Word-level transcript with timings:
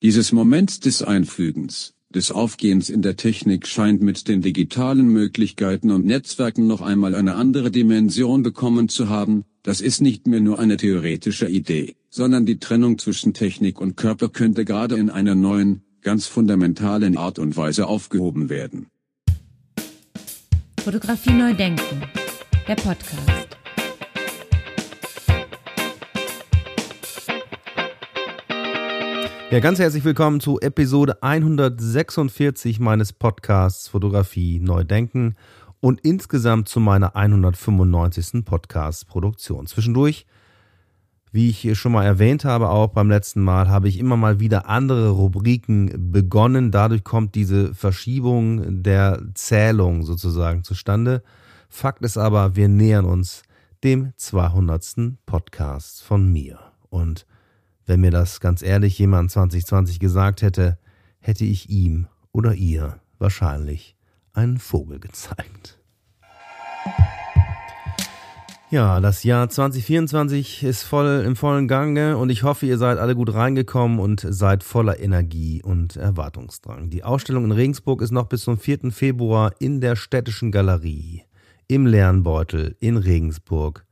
Dieses 0.00 0.30
Moment 0.30 0.84
des 0.84 1.02
Einfügens, 1.02 1.92
des 2.10 2.30
Aufgehens 2.30 2.88
in 2.88 3.02
der 3.02 3.16
Technik 3.16 3.66
scheint 3.66 4.00
mit 4.00 4.28
den 4.28 4.42
digitalen 4.42 5.08
Möglichkeiten 5.08 5.90
und 5.90 6.06
Netzwerken 6.06 6.68
noch 6.68 6.82
einmal 6.82 7.16
eine 7.16 7.34
andere 7.34 7.72
Dimension 7.72 8.44
bekommen 8.44 8.88
zu 8.88 9.08
haben, 9.08 9.44
das 9.64 9.80
ist 9.80 10.00
nicht 10.00 10.28
mehr 10.28 10.38
nur 10.38 10.60
eine 10.60 10.76
theoretische 10.76 11.48
Idee, 11.48 11.96
sondern 12.10 12.46
die 12.46 12.60
Trennung 12.60 12.98
zwischen 12.98 13.34
Technik 13.34 13.80
und 13.80 13.96
Körper 13.96 14.28
könnte 14.28 14.64
gerade 14.64 14.94
in 14.94 15.10
einer 15.10 15.34
neuen, 15.34 15.82
ganz 16.00 16.28
fundamentalen 16.28 17.16
Art 17.16 17.40
und 17.40 17.56
Weise 17.56 17.88
aufgehoben 17.88 18.48
werden. 18.50 18.86
Fotografie 20.78 21.32
neu 21.32 21.54
denken. 21.54 22.02
Der 22.68 22.76
Podcast. 22.76 23.57
Ja, 29.50 29.60
ganz 29.60 29.78
herzlich 29.78 30.04
willkommen 30.04 30.40
zu 30.40 30.60
Episode 30.60 31.22
146 31.22 32.80
meines 32.80 33.14
Podcasts 33.14 33.88
Fotografie 33.88 34.60
neu 34.60 34.84
denken 34.84 35.36
und 35.80 36.02
insgesamt 36.02 36.68
zu 36.68 36.80
meiner 36.80 37.16
195. 37.16 38.44
Podcast-Produktion. 38.44 39.66
Zwischendurch, 39.66 40.26
wie 41.32 41.48
ich 41.48 41.78
schon 41.78 41.92
mal 41.92 42.04
erwähnt 42.04 42.44
habe, 42.44 42.68
auch 42.68 42.88
beim 42.88 43.08
letzten 43.08 43.40
Mal, 43.40 43.70
habe 43.70 43.88
ich 43.88 43.98
immer 43.98 44.18
mal 44.18 44.38
wieder 44.38 44.68
andere 44.68 45.08
Rubriken 45.08 46.12
begonnen. 46.12 46.70
Dadurch 46.70 47.02
kommt 47.02 47.34
diese 47.34 47.74
Verschiebung 47.74 48.82
der 48.82 49.22
Zählung 49.32 50.02
sozusagen 50.02 50.62
zustande. 50.62 51.22
Fakt 51.70 52.02
ist 52.04 52.18
aber, 52.18 52.54
wir 52.54 52.68
nähern 52.68 53.06
uns 53.06 53.44
dem 53.82 54.12
200. 54.14 55.14
Podcast 55.24 56.02
von 56.02 56.30
mir. 56.30 56.58
Und 56.90 57.24
wenn 57.88 58.00
mir 58.00 58.10
das 58.10 58.40
ganz 58.40 58.62
ehrlich 58.62 58.98
jemand 58.98 59.30
2020 59.30 59.98
gesagt 59.98 60.42
hätte, 60.42 60.78
hätte 61.20 61.44
ich 61.44 61.70
ihm 61.70 62.06
oder 62.32 62.54
ihr 62.54 63.00
wahrscheinlich 63.18 63.96
einen 64.34 64.58
Vogel 64.58 65.00
gezeigt. 65.00 65.80
Ja, 68.70 69.00
das 69.00 69.24
Jahr 69.24 69.48
2024 69.48 70.62
ist 70.62 70.82
voll 70.82 71.22
im 71.24 71.36
vollen 71.36 71.66
Gange 71.66 72.18
und 72.18 72.28
ich 72.28 72.42
hoffe, 72.42 72.66
ihr 72.66 72.76
seid 72.76 72.98
alle 72.98 73.14
gut 73.14 73.32
reingekommen 73.32 73.98
und 73.98 74.26
seid 74.28 74.62
voller 74.62 75.00
Energie 75.00 75.62
und 75.62 75.96
Erwartungsdrang. 75.96 76.90
Die 76.90 77.02
Ausstellung 77.02 77.44
in 77.46 77.52
Regensburg 77.52 78.02
ist 78.02 78.10
noch 78.10 78.26
bis 78.26 78.42
zum 78.42 78.58
4. 78.58 78.92
Februar 78.92 79.54
in 79.58 79.80
der 79.80 79.96
Städtischen 79.96 80.52
Galerie 80.52 81.22
im 81.66 81.86
Lernbeutel 81.86 82.76
in 82.80 82.98
Regensburg 82.98 83.86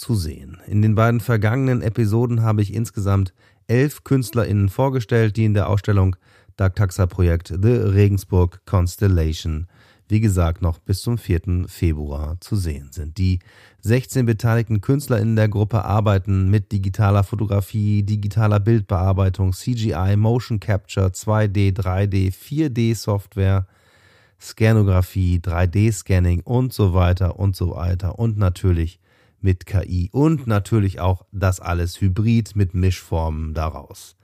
zu 0.00 0.14
sehen. 0.14 0.56
In 0.66 0.80
den 0.80 0.94
beiden 0.94 1.20
vergangenen 1.20 1.82
Episoden 1.82 2.42
habe 2.42 2.62
ich 2.62 2.72
insgesamt 2.72 3.34
elf 3.68 4.02
KünstlerInnen 4.02 4.70
vorgestellt, 4.70 5.36
die 5.36 5.44
in 5.44 5.54
der 5.54 5.68
Ausstellung 5.68 6.16
Dark 6.56 6.74
Taxa 6.74 7.06
Projekt 7.06 7.48
The 7.48 7.72
Regensburg 7.72 8.64
Constellation, 8.64 9.66
wie 10.08 10.20
gesagt, 10.20 10.62
noch 10.62 10.78
bis 10.78 11.02
zum 11.02 11.18
4. 11.18 11.66
Februar 11.68 12.40
zu 12.40 12.56
sehen 12.56 12.88
sind. 12.92 13.18
Die 13.18 13.40
16 13.82 14.26
beteiligten 14.26 14.80
KünstlerInnen 14.80 15.36
der 15.36 15.48
Gruppe 15.48 15.84
arbeiten 15.84 16.50
mit 16.50 16.72
digitaler 16.72 17.22
Fotografie, 17.22 18.02
digitaler 18.02 18.58
Bildbearbeitung, 18.58 19.52
CGI, 19.52 20.16
Motion 20.16 20.60
Capture, 20.60 21.08
2D, 21.08 21.76
3D, 21.76 22.32
4D 22.32 22.94
Software, 22.94 23.66
Scanografie, 24.40 25.38
3D-Scanning 25.38 26.40
und 26.42 26.72
so 26.72 26.94
weiter 26.94 27.38
und 27.38 27.54
so 27.54 27.72
weiter 27.76 28.18
und 28.18 28.38
natürlich 28.38 28.99
mit 29.42 29.66
KI 29.66 30.08
und 30.12 30.46
natürlich 30.46 31.00
auch 31.00 31.26
das 31.32 31.60
alles 31.60 32.00
hybrid 32.00 32.56
mit 32.56 32.74
Mischformen 32.74 33.54
daraus. 33.54 34.16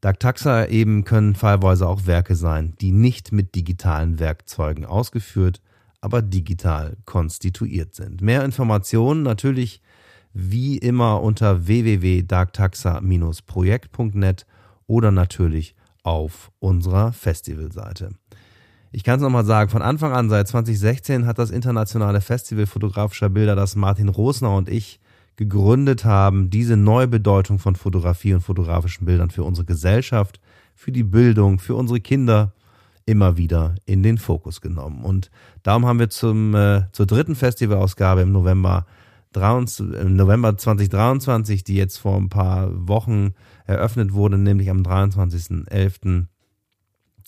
Dactaxa 0.00 0.66
eben 0.66 1.04
können 1.04 1.34
fallweise 1.34 1.86
auch 1.86 2.06
Werke 2.06 2.34
sein, 2.34 2.74
die 2.80 2.90
nicht 2.90 3.30
mit 3.30 3.54
digitalen 3.54 4.18
Werkzeugen 4.18 4.84
ausgeführt, 4.84 5.60
aber 6.00 6.22
digital 6.22 6.96
konstituiert 7.04 7.94
sind. 7.94 8.20
Mehr 8.20 8.44
Informationen 8.44 9.22
natürlich 9.22 9.80
wie 10.32 10.78
immer 10.78 11.22
unter 11.22 11.66
www.darktaxa-projekt.net 11.66 14.46
oder 14.86 15.10
natürlich 15.12 15.76
auf 16.02 16.50
unserer 16.58 17.12
Festivalseite. 17.12 18.10
Ich 18.94 19.04
kann 19.04 19.16
es 19.16 19.22
nochmal 19.22 19.46
sagen, 19.46 19.70
von 19.70 19.80
Anfang 19.80 20.12
an, 20.12 20.28
seit 20.28 20.48
2016 20.48 21.26
hat 21.26 21.38
das 21.38 21.50
internationale 21.50 22.20
Festival 22.20 22.66
fotografischer 22.66 23.30
Bilder, 23.30 23.56
das 23.56 23.74
Martin 23.74 24.10
Rosner 24.10 24.54
und 24.54 24.68
ich 24.68 25.00
gegründet 25.36 26.04
haben, 26.04 26.50
diese 26.50 26.76
neue 26.76 27.08
Bedeutung 27.08 27.58
von 27.58 27.74
Fotografie 27.74 28.34
und 28.34 28.42
fotografischen 28.42 29.06
Bildern 29.06 29.30
für 29.30 29.44
unsere 29.44 29.64
Gesellschaft, 29.64 30.40
für 30.74 30.92
die 30.92 31.04
Bildung, 31.04 31.58
für 31.58 31.74
unsere 31.74 32.00
Kinder 32.00 32.52
immer 33.06 33.38
wieder 33.38 33.76
in 33.86 34.02
den 34.02 34.18
Fokus 34.18 34.60
genommen. 34.60 35.04
Und 35.04 35.30
darum 35.62 35.86
haben 35.86 35.98
wir 35.98 36.10
zum, 36.10 36.54
äh, 36.54 36.82
zur 36.92 37.06
dritten 37.06 37.34
Festivalausgabe 37.34 38.20
im 38.20 38.30
November, 38.30 38.86
23, 39.32 40.00
im 40.02 40.16
November 40.16 40.58
2023, 40.58 41.64
die 41.64 41.76
jetzt 41.76 41.96
vor 41.96 42.18
ein 42.18 42.28
paar 42.28 42.68
Wochen 42.86 43.32
eröffnet 43.64 44.12
wurde, 44.12 44.36
nämlich 44.36 44.68
am 44.68 44.82
23.11., 44.82 46.26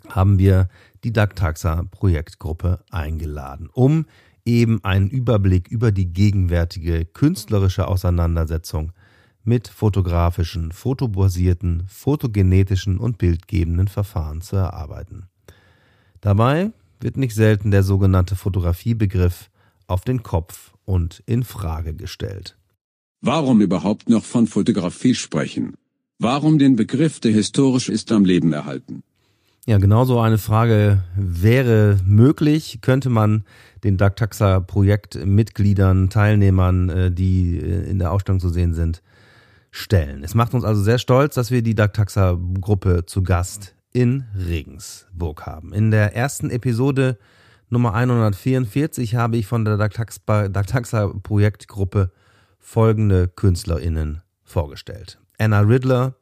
haben 0.08 0.38
wir 0.38 0.68
die 1.04 1.12
Dactaxa 1.12 1.84
Projektgruppe 1.90 2.80
eingeladen, 2.90 3.68
um 3.72 4.06
eben 4.44 4.82
einen 4.84 5.08
Überblick 5.08 5.68
über 5.68 5.92
die 5.92 6.12
gegenwärtige 6.12 7.04
künstlerische 7.04 7.88
Auseinandersetzung 7.88 8.92
mit 9.44 9.68
fotografischen, 9.68 10.72
fotobasierten, 10.72 11.84
fotogenetischen 11.86 12.98
und 12.98 13.18
bildgebenden 13.18 13.88
Verfahren 13.88 14.40
zu 14.40 14.56
erarbeiten. 14.56 15.28
Dabei 16.20 16.72
wird 17.00 17.18
nicht 17.18 17.34
selten 17.34 17.70
der 17.70 17.82
sogenannte 17.82 18.36
Fotografiebegriff 18.36 19.50
auf 19.86 20.02
den 20.02 20.22
Kopf 20.22 20.72
und 20.86 21.22
in 21.26 21.44
Frage 21.44 21.94
gestellt. 21.94 22.56
Warum 23.20 23.60
überhaupt 23.60 24.08
noch 24.08 24.24
von 24.24 24.46
Fotografie 24.46 25.14
sprechen? 25.14 25.74
Warum 26.18 26.58
den 26.58 26.76
Begriff, 26.76 27.20
der 27.20 27.32
historisch 27.32 27.88
ist, 27.88 28.12
am 28.12 28.24
Leben 28.24 28.52
erhalten? 28.52 29.02
Ja, 29.66 29.78
genau 29.78 30.04
so 30.04 30.20
eine 30.20 30.36
Frage 30.36 31.02
wäre 31.16 31.96
möglich, 32.04 32.80
könnte 32.82 33.08
man 33.08 33.44
den 33.82 33.96
DACTAXA 33.96 34.60
Projektmitgliedern, 34.60 36.10
Teilnehmern, 36.10 36.90
äh, 36.90 37.10
die 37.10 37.58
äh, 37.58 37.88
in 37.88 37.98
der 37.98 38.12
Ausstellung 38.12 38.40
zu 38.40 38.50
sehen 38.50 38.74
sind, 38.74 39.02
stellen. 39.70 40.22
Es 40.22 40.34
macht 40.34 40.52
uns 40.52 40.64
also 40.64 40.82
sehr 40.82 40.98
stolz, 40.98 41.34
dass 41.34 41.50
wir 41.50 41.62
die 41.62 41.74
DACTAXA 41.74 42.38
Gruppe 42.60 43.06
zu 43.06 43.22
Gast 43.22 43.74
in 43.90 44.24
Regensburg 44.36 45.46
haben. 45.46 45.72
In 45.72 45.90
der 45.90 46.14
ersten 46.14 46.50
Episode 46.50 47.18
Nummer 47.70 47.94
144 47.94 49.14
habe 49.14 49.38
ich 49.38 49.46
von 49.46 49.64
der 49.64 49.78
DACTAXA 49.78 51.14
Projektgruppe 51.22 52.10
folgende 52.58 53.28
KünstlerInnen 53.28 54.20
vorgestellt. 54.42 55.18
Anna 55.38 55.60
Riddler, 55.60 56.16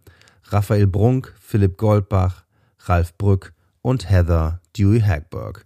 Raphael 0.45 0.87
Brunk, 0.87 1.35
Philipp 1.41 1.77
Goldbach, 1.77 2.42
Ralf 2.85 3.17
Brück 3.17 3.53
und 3.81 4.09
Heather 4.11 4.61
Dewey 4.77 5.01
Hagberg. 5.01 5.65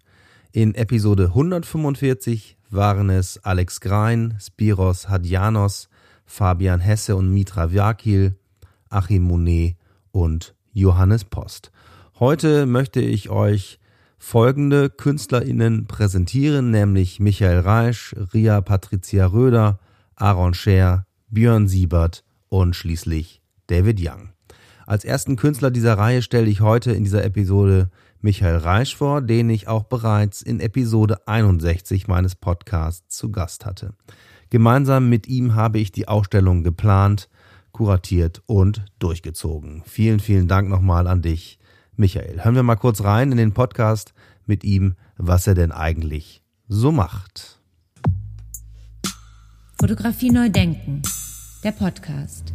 In 0.52 0.74
Episode 0.74 1.26
145 1.26 2.56
waren 2.70 3.10
es 3.10 3.38
Alex 3.44 3.80
Grein, 3.80 4.36
Spiros 4.40 5.08
Hadjanos, 5.08 5.88
Fabian 6.24 6.80
Hesse 6.80 7.16
und 7.16 7.32
Mitra 7.32 7.72
Vyakil, 7.72 8.36
Achim 8.88 9.22
Monet 9.22 9.76
und 10.12 10.54
Johannes 10.72 11.24
Post. 11.24 11.70
Heute 12.18 12.66
möchte 12.66 13.00
ich 13.00 13.30
euch 13.30 13.78
folgende 14.18 14.90
KünstlerInnen 14.90 15.86
präsentieren, 15.86 16.70
nämlich 16.70 17.20
Michael 17.20 17.60
Reisch, 17.60 18.14
Ria 18.32 18.60
Patricia 18.60 19.26
Röder, 19.26 19.78
Aaron 20.16 20.54
Scher, 20.54 21.06
Björn 21.28 21.68
Siebert 21.68 22.24
und 22.48 22.74
schließlich 22.74 23.42
David 23.66 24.00
Young. 24.00 24.35
Als 24.86 25.04
ersten 25.04 25.34
Künstler 25.34 25.72
dieser 25.72 25.98
Reihe 25.98 26.22
stelle 26.22 26.46
ich 26.46 26.60
heute 26.60 26.92
in 26.92 27.02
dieser 27.02 27.24
Episode 27.24 27.90
Michael 28.20 28.58
Reisch 28.58 28.94
vor, 28.94 29.20
den 29.20 29.50
ich 29.50 29.66
auch 29.66 29.82
bereits 29.82 30.42
in 30.42 30.60
Episode 30.60 31.26
61 31.26 32.06
meines 32.06 32.36
Podcasts 32.36 33.16
zu 33.16 33.32
Gast 33.32 33.66
hatte. 33.66 33.94
Gemeinsam 34.48 35.08
mit 35.08 35.26
ihm 35.26 35.56
habe 35.56 35.80
ich 35.80 35.90
die 35.90 36.06
Ausstellung 36.06 36.62
geplant, 36.62 37.28
kuratiert 37.72 38.42
und 38.46 38.84
durchgezogen. 39.00 39.82
Vielen, 39.84 40.20
vielen 40.20 40.46
Dank 40.46 40.68
nochmal 40.68 41.08
an 41.08 41.20
dich, 41.20 41.58
Michael. 41.96 42.44
Hören 42.44 42.54
wir 42.54 42.62
mal 42.62 42.76
kurz 42.76 43.02
rein 43.02 43.32
in 43.32 43.38
den 43.38 43.52
Podcast 43.52 44.14
mit 44.46 44.62
ihm, 44.62 44.94
was 45.16 45.48
er 45.48 45.54
denn 45.54 45.72
eigentlich 45.72 46.44
so 46.68 46.92
macht. 46.92 47.60
Fotografie 49.80 50.30
neu 50.30 50.48
denken. 50.48 51.02
Der 51.64 51.72
Podcast. 51.72 52.54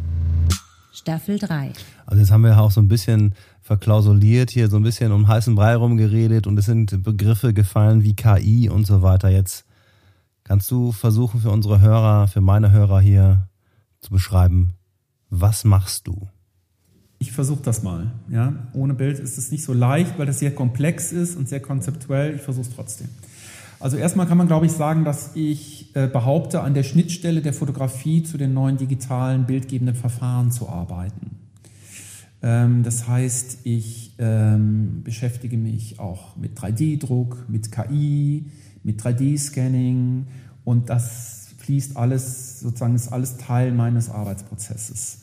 Staffel 0.92 1.38
3. 1.38 1.72
Also 2.04 2.20
jetzt 2.20 2.30
haben 2.30 2.44
wir 2.44 2.60
auch 2.60 2.70
so 2.70 2.80
ein 2.80 2.88
bisschen 2.88 3.34
verklausuliert 3.62 4.50
hier, 4.50 4.68
so 4.68 4.76
ein 4.76 4.82
bisschen 4.82 5.10
um 5.12 5.26
heißen 5.26 5.54
Brei 5.54 5.74
rumgeredet 5.74 6.46
und 6.46 6.58
es 6.58 6.66
sind 6.66 7.02
Begriffe 7.02 7.54
gefallen 7.54 8.02
wie 8.02 8.14
KI 8.14 8.68
und 8.68 8.86
so 8.86 9.00
weiter. 9.00 9.30
Jetzt 9.30 9.64
kannst 10.44 10.70
du 10.70 10.92
versuchen 10.92 11.40
für 11.40 11.50
unsere 11.50 11.80
Hörer, 11.80 12.28
für 12.28 12.42
meine 12.42 12.72
Hörer 12.72 13.00
hier 13.00 13.48
zu 14.00 14.10
beschreiben, 14.10 14.74
was 15.30 15.64
machst 15.64 16.06
du? 16.06 16.28
Ich 17.18 17.32
versuche 17.32 17.62
das 17.62 17.82
mal. 17.82 18.10
Ja? 18.28 18.52
Ohne 18.74 18.94
Bild 18.94 19.18
ist 19.18 19.38
es 19.38 19.50
nicht 19.50 19.64
so 19.64 19.72
leicht, 19.72 20.18
weil 20.18 20.26
das 20.26 20.40
sehr 20.40 20.54
komplex 20.54 21.12
ist 21.12 21.36
und 21.36 21.48
sehr 21.48 21.60
konzeptuell. 21.60 22.34
Ich 22.34 22.42
versuche 22.42 22.68
es 22.68 22.74
trotzdem. 22.74 23.08
Also 23.82 23.96
erstmal 23.96 24.28
kann 24.28 24.38
man, 24.38 24.46
glaube 24.46 24.66
ich, 24.66 24.72
sagen, 24.72 25.04
dass 25.04 25.32
ich 25.34 25.90
äh, 25.96 26.06
behaupte, 26.06 26.60
an 26.60 26.72
der 26.72 26.84
Schnittstelle 26.84 27.42
der 27.42 27.52
Fotografie 27.52 28.22
zu 28.22 28.38
den 28.38 28.54
neuen 28.54 28.76
digitalen 28.76 29.44
bildgebenden 29.44 29.96
Verfahren 29.96 30.52
zu 30.52 30.68
arbeiten. 30.68 31.38
Ähm, 32.42 32.84
das 32.84 33.08
heißt, 33.08 33.58
ich 33.64 34.14
ähm, 34.18 35.02
beschäftige 35.02 35.56
mich 35.56 35.98
auch 35.98 36.36
mit 36.36 36.56
3D-Druck, 36.56 37.46
mit 37.48 37.72
KI, 37.72 38.46
mit 38.84 39.02
3D-Scanning 39.02 40.26
und 40.62 40.88
das 40.88 41.48
fließt 41.58 41.96
alles, 41.96 42.60
sozusagen 42.60 42.94
ist 42.94 43.08
alles 43.08 43.36
Teil 43.36 43.72
meines 43.72 44.10
Arbeitsprozesses. 44.10 45.22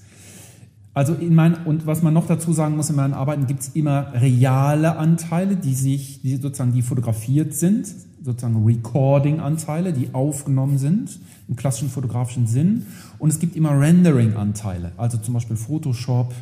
Also 0.94 1.14
in 1.14 1.34
mein, 1.34 1.66
und 1.66 1.86
was 1.86 2.02
man 2.02 2.14
noch 2.14 2.28
dazu 2.28 2.52
sagen 2.52 2.76
muss, 2.76 2.90
in 2.90 2.98
meinen 2.98 3.14
Arbeiten 3.14 3.48
gibt 3.48 3.62
es 3.62 3.70
immer 3.70 4.12
reale 4.16 4.98
Anteile, 4.98 5.56
die 5.56 5.76
sich, 5.76 6.22
die 6.24 6.36
sozusagen, 6.36 6.74
die 6.74 6.82
fotografiert 6.82 7.54
sind, 7.54 7.88
sozusagen 8.24 8.63
Recording-Anteile, 8.66 9.94
die 9.94 10.13
aufgenommen 10.13 10.77
sind, 10.77 11.19
im 11.48 11.56
klassischen 11.56 11.89
fotografischen 11.89 12.48
Sinn. 12.48 12.86
Und 13.18 13.30
es 13.30 13.39
gibt 13.39 13.56
immer 13.56 13.80
Rendering-Anteile, 13.80 14.92
also 14.98 15.18
zum 15.18 15.33
Beispiel 15.33 15.56
Photoshop, 15.56 16.33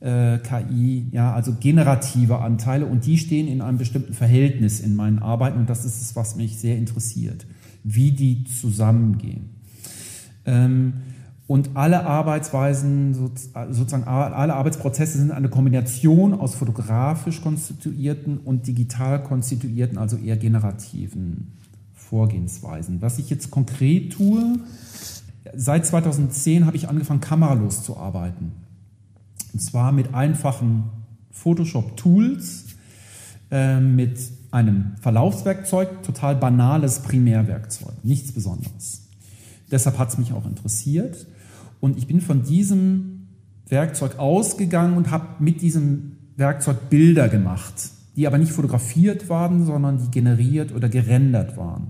äh, 0.00 0.38
KI, 0.38 1.08
ja, 1.10 1.32
also 1.32 1.54
generative 1.58 2.38
Anteile 2.38 2.86
und 2.86 3.04
die 3.04 3.18
stehen 3.18 3.48
in 3.48 3.60
einem 3.60 3.78
bestimmten 3.78 4.14
Verhältnis 4.14 4.80
in 4.80 4.94
meinen 4.94 5.18
Arbeiten 5.18 5.58
und 5.58 5.68
das 5.68 5.84
ist 5.84 6.00
es, 6.00 6.14
was 6.14 6.36
mich 6.36 6.58
sehr 6.58 6.76
interessiert, 6.76 7.46
wie 7.82 8.12
die 8.12 8.44
zusammengehen. 8.44 9.50
Ähm, 10.46 10.92
und 11.48 11.70
alle 11.76 12.04
Arbeitsweisen, 12.04 13.14
sozusagen 13.14 14.04
alle 14.04 14.54
Arbeitsprozesse 14.54 15.16
sind 15.16 15.32
eine 15.32 15.48
Kombination 15.48 16.34
aus 16.34 16.54
fotografisch 16.54 17.40
konstituierten 17.40 18.36
und 18.36 18.66
digital 18.66 19.22
konstituierten, 19.22 19.96
also 19.96 20.18
eher 20.18 20.36
generativen 20.36 21.52
Vorgehensweisen. 21.94 23.00
Was 23.00 23.18
ich 23.18 23.30
jetzt 23.30 23.50
konkret 23.50 24.12
tue, 24.12 24.58
seit 25.54 25.86
2010 25.86 26.66
habe 26.66 26.76
ich 26.76 26.86
angefangen, 26.86 27.22
kameralos 27.22 27.82
zu 27.82 27.96
arbeiten. 27.96 28.52
Und 29.54 29.60
zwar 29.60 29.90
mit 29.92 30.12
einfachen 30.12 30.90
Photoshop-Tools, 31.30 32.66
äh, 33.50 33.80
mit 33.80 34.18
einem 34.50 34.96
Verlaufswerkzeug, 35.00 36.02
total 36.02 36.36
banales 36.36 36.98
Primärwerkzeug, 36.98 38.04
nichts 38.04 38.32
Besonderes. 38.32 39.08
Deshalb 39.70 39.96
hat 39.96 40.10
es 40.10 40.18
mich 40.18 40.34
auch 40.34 40.44
interessiert. 40.44 41.26
Und 41.80 41.98
ich 41.98 42.06
bin 42.06 42.20
von 42.20 42.42
diesem 42.42 43.28
Werkzeug 43.68 44.18
ausgegangen 44.18 44.96
und 44.96 45.10
habe 45.10 45.26
mit 45.38 45.62
diesem 45.62 46.16
Werkzeug 46.36 46.88
Bilder 46.90 47.28
gemacht, 47.28 47.74
die 48.16 48.26
aber 48.26 48.38
nicht 48.38 48.52
fotografiert 48.52 49.28
waren, 49.28 49.64
sondern 49.66 49.98
die 49.98 50.10
generiert 50.10 50.74
oder 50.74 50.88
gerendert 50.88 51.56
waren. 51.56 51.88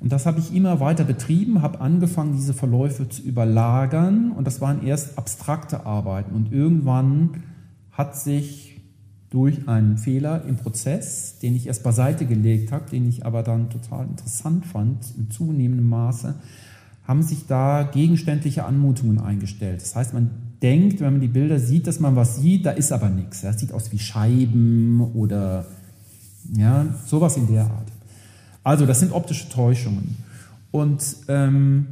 Und 0.00 0.12
das 0.12 0.26
habe 0.26 0.38
ich 0.38 0.54
immer 0.54 0.80
weiter 0.80 1.04
betrieben, 1.04 1.62
habe 1.62 1.80
angefangen, 1.80 2.34
diese 2.34 2.54
Verläufe 2.54 3.08
zu 3.08 3.22
überlagern 3.22 4.32
und 4.32 4.46
das 4.46 4.60
waren 4.60 4.86
erst 4.86 5.16
abstrakte 5.16 5.86
Arbeiten. 5.86 6.34
Und 6.34 6.52
irgendwann 6.52 7.42
hat 7.90 8.16
sich 8.16 8.82
durch 9.30 9.66
einen 9.66 9.98
Fehler 9.98 10.44
im 10.44 10.56
Prozess, 10.56 11.38
den 11.38 11.56
ich 11.56 11.66
erst 11.66 11.82
beiseite 11.82 12.26
gelegt 12.26 12.70
habe, 12.70 12.88
den 12.90 13.08
ich 13.08 13.24
aber 13.26 13.42
dann 13.42 13.70
total 13.70 14.06
interessant 14.06 14.66
fand, 14.66 15.06
in 15.16 15.30
zunehmendem 15.30 15.88
Maße, 15.88 16.34
haben 17.06 17.22
sich 17.22 17.46
da 17.46 17.82
gegenständliche 17.82 18.64
Anmutungen 18.64 19.20
eingestellt. 19.20 19.82
Das 19.82 19.94
heißt, 19.94 20.14
man 20.14 20.30
denkt, 20.62 21.00
wenn 21.00 21.12
man 21.12 21.20
die 21.20 21.28
Bilder 21.28 21.58
sieht, 21.58 21.86
dass 21.86 22.00
man 22.00 22.16
was 22.16 22.36
sieht, 22.36 22.64
da 22.64 22.70
ist 22.70 22.92
aber 22.92 23.10
nichts. 23.10 23.42
Das 23.42 23.58
sieht 23.60 23.72
aus 23.72 23.92
wie 23.92 23.98
Scheiben 23.98 25.00
oder 25.14 25.66
ja, 26.56 26.86
sowas 27.06 27.36
in 27.36 27.46
der 27.46 27.64
Art. 27.64 27.92
Also 28.62 28.86
das 28.86 29.00
sind 29.00 29.12
optische 29.12 29.48
Täuschungen. 29.50 30.16
Und 30.70 31.02
ähm, 31.28 31.86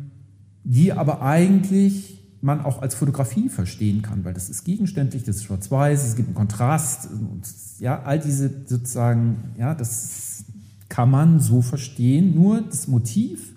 die 0.65 0.93
aber 0.93 1.23
eigentlich 1.23 2.21
man 2.41 2.61
auch 2.61 2.83
als 2.83 2.95
Fotografie 2.95 3.49
verstehen 3.49 4.03
kann, 4.03 4.25
weil 4.25 4.35
das 4.35 4.49
ist 4.49 4.65
gegenständlich, 4.65 5.23
das 5.23 5.37
ist 5.37 5.45
schwarz-weiß, 5.45 6.05
es 6.05 6.17
gibt 6.17 6.29
einen 6.29 6.35
Kontrast, 6.35 7.09
und, 7.11 7.43
ja, 7.79 8.03
all 8.03 8.19
diese 8.19 8.51
sozusagen, 8.67 9.37
ja, 9.57 9.75
das 9.75 10.45
kann 10.89 11.11
man 11.11 11.39
so 11.39 11.63
verstehen, 11.63 12.35
nur 12.35 12.63
das 12.63 12.89
Motiv 12.89 13.52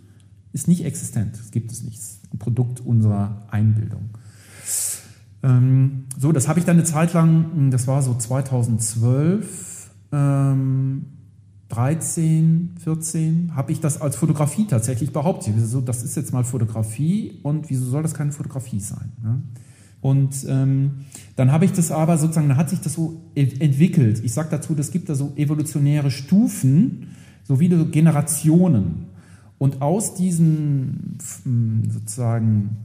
ist 0.56 0.70
nicht 0.70 0.86
existent, 0.86 1.38
das 1.38 1.52
gibt 1.52 1.70
es 1.70 1.84
nicht, 1.84 2.00
es 2.00 2.22
ein 2.32 2.40
Produkt 2.40 2.80
unserer 2.80 3.46
Einbildung. 3.52 4.10
Ähm, 5.44 6.06
so, 6.18 6.32
das 6.32 6.48
habe 6.48 6.60
ich 6.60 6.66
dann 6.66 6.78
eine 6.78 6.86
Zeit 6.86 7.12
lang, 7.12 7.70
das 7.72 7.88
war 7.88 8.02
so 8.02 8.16
2012, 8.16 9.92
ähm, 10.14 11.08
13, 11.68 12.76
14 12.82 13.52
habe 13.54 13.74
ich 13.74 13.82
das 13.82 14.00
als 14.00 14.16
Fotografie 14.16 14.66
tatsächlich 14.66 15.12
behauptet. 15.12 15.56
So, 15.60 15.82
das 15.82 16.04
ist 16.04 16.16
jetzt 16.16 16.32
mal 16.32 16.46
Fotografie 16.46 17.40
und 17.44 17.70
wieso 17.70 17.86
soll 17.86 18.04
das 18.04 18.14
keine 18.14 18.32
Fotografie 18.32 18.80
sein? 18.80 19.12
Ne? 19.22 19.42
Und 20.00 20.46
ähm, 20.48 21.06
dann 21.36 21.52
habe 21.52 21.66
ich 21.66 21.74
das 21.74 21.92
aber 21.92 22.18
sozusagen, 22.18 22.48
dann 22.48 22.58
hat 22.58 22.70
sich 22.70 22.80
das 22.80 22.94
so 22.94 23.24
entwickelt. 23.36 24.24
Ich 24.24 24.32
sage 24.32 24.50
dazu, 24.52 24.74
es 24.78 24.92
gibt 24.92 25.10
da 25.10 25.16
so 25.16 25.34
evolutionäre 25.36 26.12
Stufen, 26.12 27.08
so 27.44 27.60
wie 27.60 27.68
Generationen. 27.68 29.15
Und 29.58 29.82
aus 29.82 30.16
diesen 30.16 31.18
sozusagen 31.90 32.78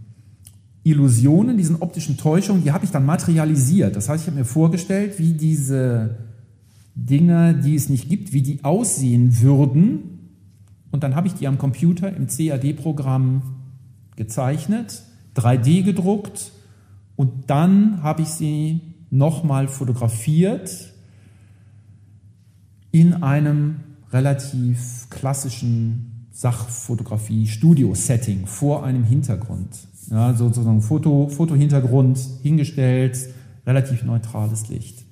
Illusionen, 0.82 1.56
diesen 1.56 1.76
optischen 1.82 2.16
Täuschungen, 2.16 2.62
die 2.62 2.72
habe 2.72 2.84
ich 2.84 2.90
dann 2.90 3.04
materialisiert. 3.04 3.96
Das 3.96 4.08
heißt, 4.08 4.22
ich 4.22 4.28
habe 4.28 4.38
mir 4.38 4.44
vorgestellt, 4.44 5.18
wie 5.18 5.32
diese 5.32 6.16
Dinge, 6.94 7.54
die 7.54 7.74
es 7.74 7.88
nicht 7.88 8.08
gibt, 8.08 8.32
wie 8.32 8.42
die 8.42 8.64
aussehen 8.64 9.40
würden. 9.40 10.20
Und 10.90 11.02
dann 11.02 11.14
habe 11.14 11.26
ich 11.26 11.34
die 11.34 11.46
am 11.46 11.58
Computer 11.58 12.14
im 12.14 12.26
CAD-Programm 12.26 13.42
gezeichnet, 14.16 15.02
3D 15.36 15.82
gedruckt 15.82 16.52
und 17.16 17.48
dann 17.48 18.02
habe 18.02 18.22
ich 18.22 18.28
sie 18.28 18.80
nochmal 19.10 19.68
fotografiert 19.68 20.92
in 22.90 23.22
einem 23.22 23.76
relativ 24.12 25.06
klassischen 25.10 26.09
Sachfotografie-Studio-Setting 26.40 28.46
vor 28.46 28.84
einem 28.84 29.04
Hintergrund. 29.04 29.76
Ja, 30.10 30.32
sozusagen 30.32 30.80
Foto, 30.80 31.28
Fotohintergrund 31.28 32.18
hingestellt, 32.42 33.28
relativ 33.66 34.04
neutrales 34.04 34.68
Licht. 34.68 35.04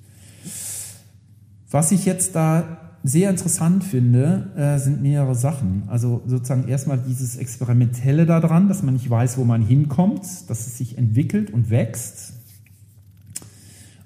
Was 1.69 1.91
ich 1.91 2.05
jetzt 2.05 2.35
da 2.35 2.95
sehr 3.03 3.29
interessant 3.29 3.83
finde, 3.83 4.49
äh, 4.57 4.79
sind 4.79 5.03
mehrere 5.03 5.35
Sachen. 5.35 5.83
Also 5.85 6.23
sozusagen 6.25 6.67
erstmal 6.67 6.97
dieses 6.97 7.37
Experimentelle 7.37 8.25
daran, 8.25 8.67
dass 8.67 8.81
man 8.81 8.95
nicht 8.95 9.07
weiß, 9.07 9.37
wo 9.37 9.45
man 9.45 9.61
hinkommt, 9.61 10.23
dass 10.47 10.65
es 10.65 10.79
sich 10.79 10.97
entwickelt 10.97 11.51
und 11.51 11.69
wächst. 11.69 12.33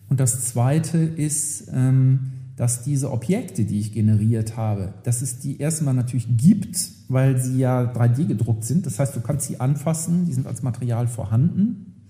Und 0.10 0.20
das 0.20 0.44
Zweite 0.44 0.98
ist, 0.98 1.70
ähm, 1.74 2.34
dass 2.64 2.82
diese 2.82 3.12
Objekte, 3.12 3.66
die 3.66 3.78
ich 3.78 3.92
generiert 3.92 4.56
habe, 4.56 4.94
dass 5.04 5.22
es 5.22 5.38
die 5.38 5.58
erstmal 5.58 5.94
natürlich 5.94 6.28
gibt, 6.38 6.78
weil 7.10 7.38
sie 7.38 7.58
ja 7.58 7.92
3D 7.92 8.26
gedruckt 8.26 8.64
sind. 8.64 8.86
Das 8.86 9.00
heißt, 9.00 9.14
du 9.18 9.20
kannst 9.20 9.48
sie 9.48 9.60
anfassen, 9.60 10.28
die 10.28 10.32
sind 10.32 10.48
als 10.48 10.64
Material 10.64 11.10
vorhanden. 11.10 12.08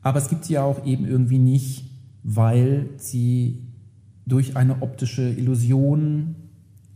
Aber 0.00 0.20
es 0.20 0.28
gibt 0.28 0.44
sie 0.44 0.52
ja 0.52 0.62
auch 0.62 0.86
eben 0.86 1.04
irgendwie 1.04 1.40
nicht, 1.40 1.90
weil 2.22 2.90
sie 2.96 3.66
durch 4.24 4.56
eine 4.56 4.82
optische 4.82 5.28
Illusion 5.28 6.36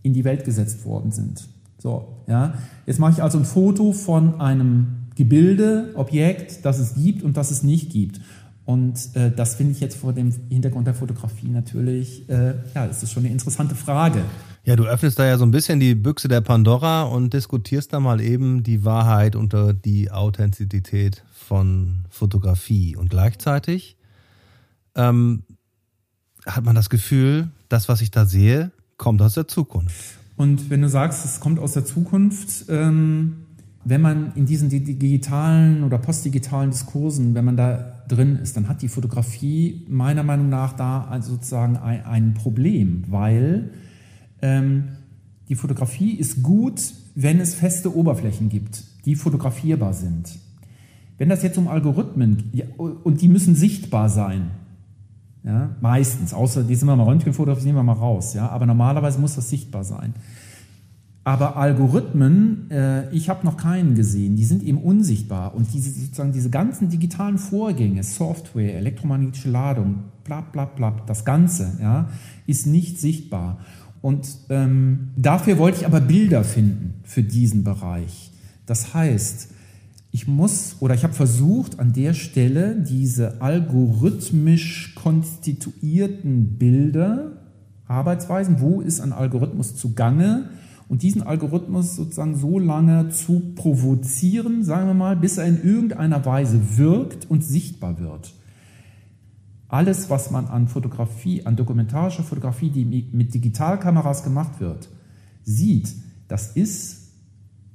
in 0.05 0.15
die 0.15 0.23
Welt 0.23 0.45
gesetzt 0.45 0.85
worden 0.85 1.11
sind. 1.11 1.49
So, 1.79 2.23
ja. 2.29 2.55
Jetzt 2.87 3.01
mache 3.01 3.15
ich 3.15 3.21
also 3.25 3.37
ein 3.37 3.45
Foto 3.45 3.95
von 3.95 4.41
einem 4.41 5.09
Gebilde, 5.17 5.91
Objekt, 5.97 6.65
das 6.65 6.79
es 6.79 6.95
gibt 6.95 7.25
und 7.25 7.37
das 7.37 7.51
es 7.51 7.65
nicht 7.65 7.91
gibt. 7.91 8.21
Und 8.67 9.15
äh, 9.15 9.31
das 9.31 9.55
finde 9.55 9.73
ich 9.73 9.81
jetzt 9.81 9.97
vor 9.97 10.13
dem 10.13 10.35
Hintergrund 10.51 10.89
der 10.89 10.95
Fotografie 10.95 11.49
natürlich, 11.49 12.29
äh, 12.29 12.55
ja, 12.75 12.87
das 12.87 13.01
ist 13.05 13.13
schon 13.13 13.25
eine 13.25 13.33
interessante 13.33 13.77
Frage. 13.77 14.23
Ja, 14.65 14.75
du 14.75 14.85
öffnest 14.85 15.21
da 15.21 15.25
ja 15.25 15.39
so 15.39 15.45
ein 15.47 15.53
bisschen 15.53 15.79
die 15.79 15.95
Büchse 15.95 16.27
der 16.27 16.41
Pandora 16.41 17.05
und 17.05 17.33
diskutierst 17.33 17.93
da 17.93 18.01
mal 18.01 18.21
eben 18.21 18.65
die 18.65 18.85
Wahrheit 18.85 19.37
unter 19.37 19.73
die 19.73 20.11
Authentizität 20.11 21.23
von 21.33 22.07
Fotografie. 22.11 22.97
Und 22.97 23.09
gleichzeitig 23.09 23.97
ähm, 24.97 25.45
hat 26.45 26.65
man 26.65 26.75
das 26.75 26.91
Gefühl, 26.91 27.51
das, 27.69 27.89
was 27.89 28.01
ich 28.01 28.11
da 28.11 28.27
sehe, 28.27 28.73
kommt 28.97 29.23
aus 29.23 29.35
der 29.35 29.47
Zukunft. 29.47 30.19
Und 30.37 30.71
wenn 30.71 30.83
du 30.83 30.89
sagst, 30.89 31.25
es 31.25 31.39
kommt 31.39 31.61
aus 31.61 31.75
der 31.75 31.85
Zukunft, 31.85 32.65
ähm, 32.69 33.45
wenn 33.85 34.01
man 34.01 34.33
in 34.35 34.47
diesen 34.47 34.69
digitalen 34.69 35.85
oder 35.85 35.99
postdigitalen 35.99 36.73
Diskursen, 36.73 37.37
wenn 37.37 37.45
man 37.45 37.57
da 37.57 37.96
drin 38.09 38.37
ist, 38.37 38.57
dann 38.57 38.69
hat 38.69 38.83
die 38.83 38.89
Fotografie 38.89 39.87
meiner 39.89 40.23
Meinung 40.23 40.49
nach 40.49 40.73
da 40.73 41.05
also 41.05 41.33
sozusagen 41.33 41.77
ein, 41.77 42.05
ein 42.05 42.35
Problem, 42.35 43.05
weil 43.09 43.71
ähm, 44.43 44.89
die 45.49 45.55
Fotografie 45.55 46.13
ist 46.13 46.43
gut, 46.43 46.81
wenn 47.15 47.41
es 47.41 47.55
feste 47.55 47.95
Oberflächen 47.97 48.49
gibt, 48.49 48.85
die 49.05 49.15
fotografierbar 49.15 49.95
sind. 49.95 50.39
Wenn 51.19 51.29
das 51.29 51.43
jetzt 51.43 51.57
um 51.57 51.69
Algorithmen, 51.69 52.51
ja, 52.53 52.67
und 52.77 53.23
die 53.23 53.29
müssen 53.29 53.55
sichtbar 53.55 54.09
sein, 54.09 54.51
Ja, 55.45 55.71
meistens, 55.81 56.35
außer 56.35 56.65
die 56.65 56.75
sind 56.75 56.89
wir 56.89 56.97
mal 56.97 57.05
Röntgenfotos, 57.05 57.65
nehmen 57.65 57.79
wir 57.79 57.85
mal 57.85 57.93
raus. 57.93 58.35
Ja, 58.35 58.49
aber 58.49 58.67
normalerweise 58.67 59.21
muss 59.21 59.37
das 59.37 59.49
sichtbar 59.49 59.85
sein. 59.85 60.13
Aber 61.27 61.57
Algorithmen, 61.57 62.71
äh, 62.71 63.11
ich 63.11 63.29
habe 63.29 63.45
noch 63.45 63.57
keinen 63.57 63.97
gesehen, 63.97 64.37
die 64.37 64.45
sind 64.45 64.63
eben 64.63 64.79
unsichtbar. 64.79 65.57
Und 65.57 65.75
diese, 65.75 65.91
sozusagen 65.91 66.31
diese 66.31 66.51
ganzen 66.51 66.89
digitalen 66.89 67.39
Vorgänge, 67.39 68.05
Software, 68.05 68.77
elektromagnetische 68.77 69.51
Ladung, 69.51 70.05
bla 70.23 70.43
bla 70.43 70.67
bla, 70.67 70.95
das 71.09 71.25
Ganze, 71.25 71.79
ja, 71.83 72.09
ist 72.47 72.69
nicht 72.69 73.01
sichtbar. 73.01 73.59
Und 74.03 74.29
ähm, 74.51 75.09
dafür 75.17 75.59
wollte 75.59 75.81
ich 75.81 75.87
aber 75.87 76.01
Bilder 76.01 76.45
finden 76.45 76.95
für 77.03 77.25
diesen 77.25 77.65
Bereich. 77.65 78.31
Das 78.65 78.95
heißt, 78.95 79.49
ich 80.13 80.29
muss 80.29 80.77
oder 80.79 80.95
ich 80.95 81.03
habe 81.03 81.15
versucht, 81.15 81.81
an 81.81 81.93
der 81.93 82.15
Stelle 82.15 82.77
diese 82.77 83.43
algorithmisch 83.43 84.95
konstituierten 84.95 86.57
Bilder, 86.57 87.33
Arbeitsweisen, 87.89 88.61
wo 88.61 88.81
ist 88.81 89.01
ein 89.01 89.13
Algorithmus 89.13 89.75
zugange, 89.75 90.51
und 90.89 91.03
diesen 91.03 91.23
Algorithmus 91.23 91.97
sozusagen 91.97 92.37
so 92.37 92.59
lange 92.59 93.09
zu 93.09 93.55
provozieren, 93.55 94.63
sagen 94.63 94.87
wir 94.87 94.95
mal, 94.95 95.17
bis 95.17 95.39
er 95.39 95.47
in 95.47 95.63
irgendeiner 95.63 96.25
Weise 96.25 96.79
wirkt 96.79 97.29
und 97.29 97.43
sichtbar 97.43 97.99
wird. 97.99 98.33
Alles, 99.69 100.11
was 100.11 100.31
man 100.31 100.47
an 100.47 100.69
Fotografie, 100.69 101.45
an 101.45 101.57
dokumentarischer 101.57 102.23
Fotografie, 102.23 102.71
die 102.71 102.85
mit 102.85 103.35
Digitalkameras 103.35 104.23
gemacht 104.23 104.61
wird, 104.61 104.89
sieht, 105.43 105.93
das 106.29 106.53
ist 106.55 107.09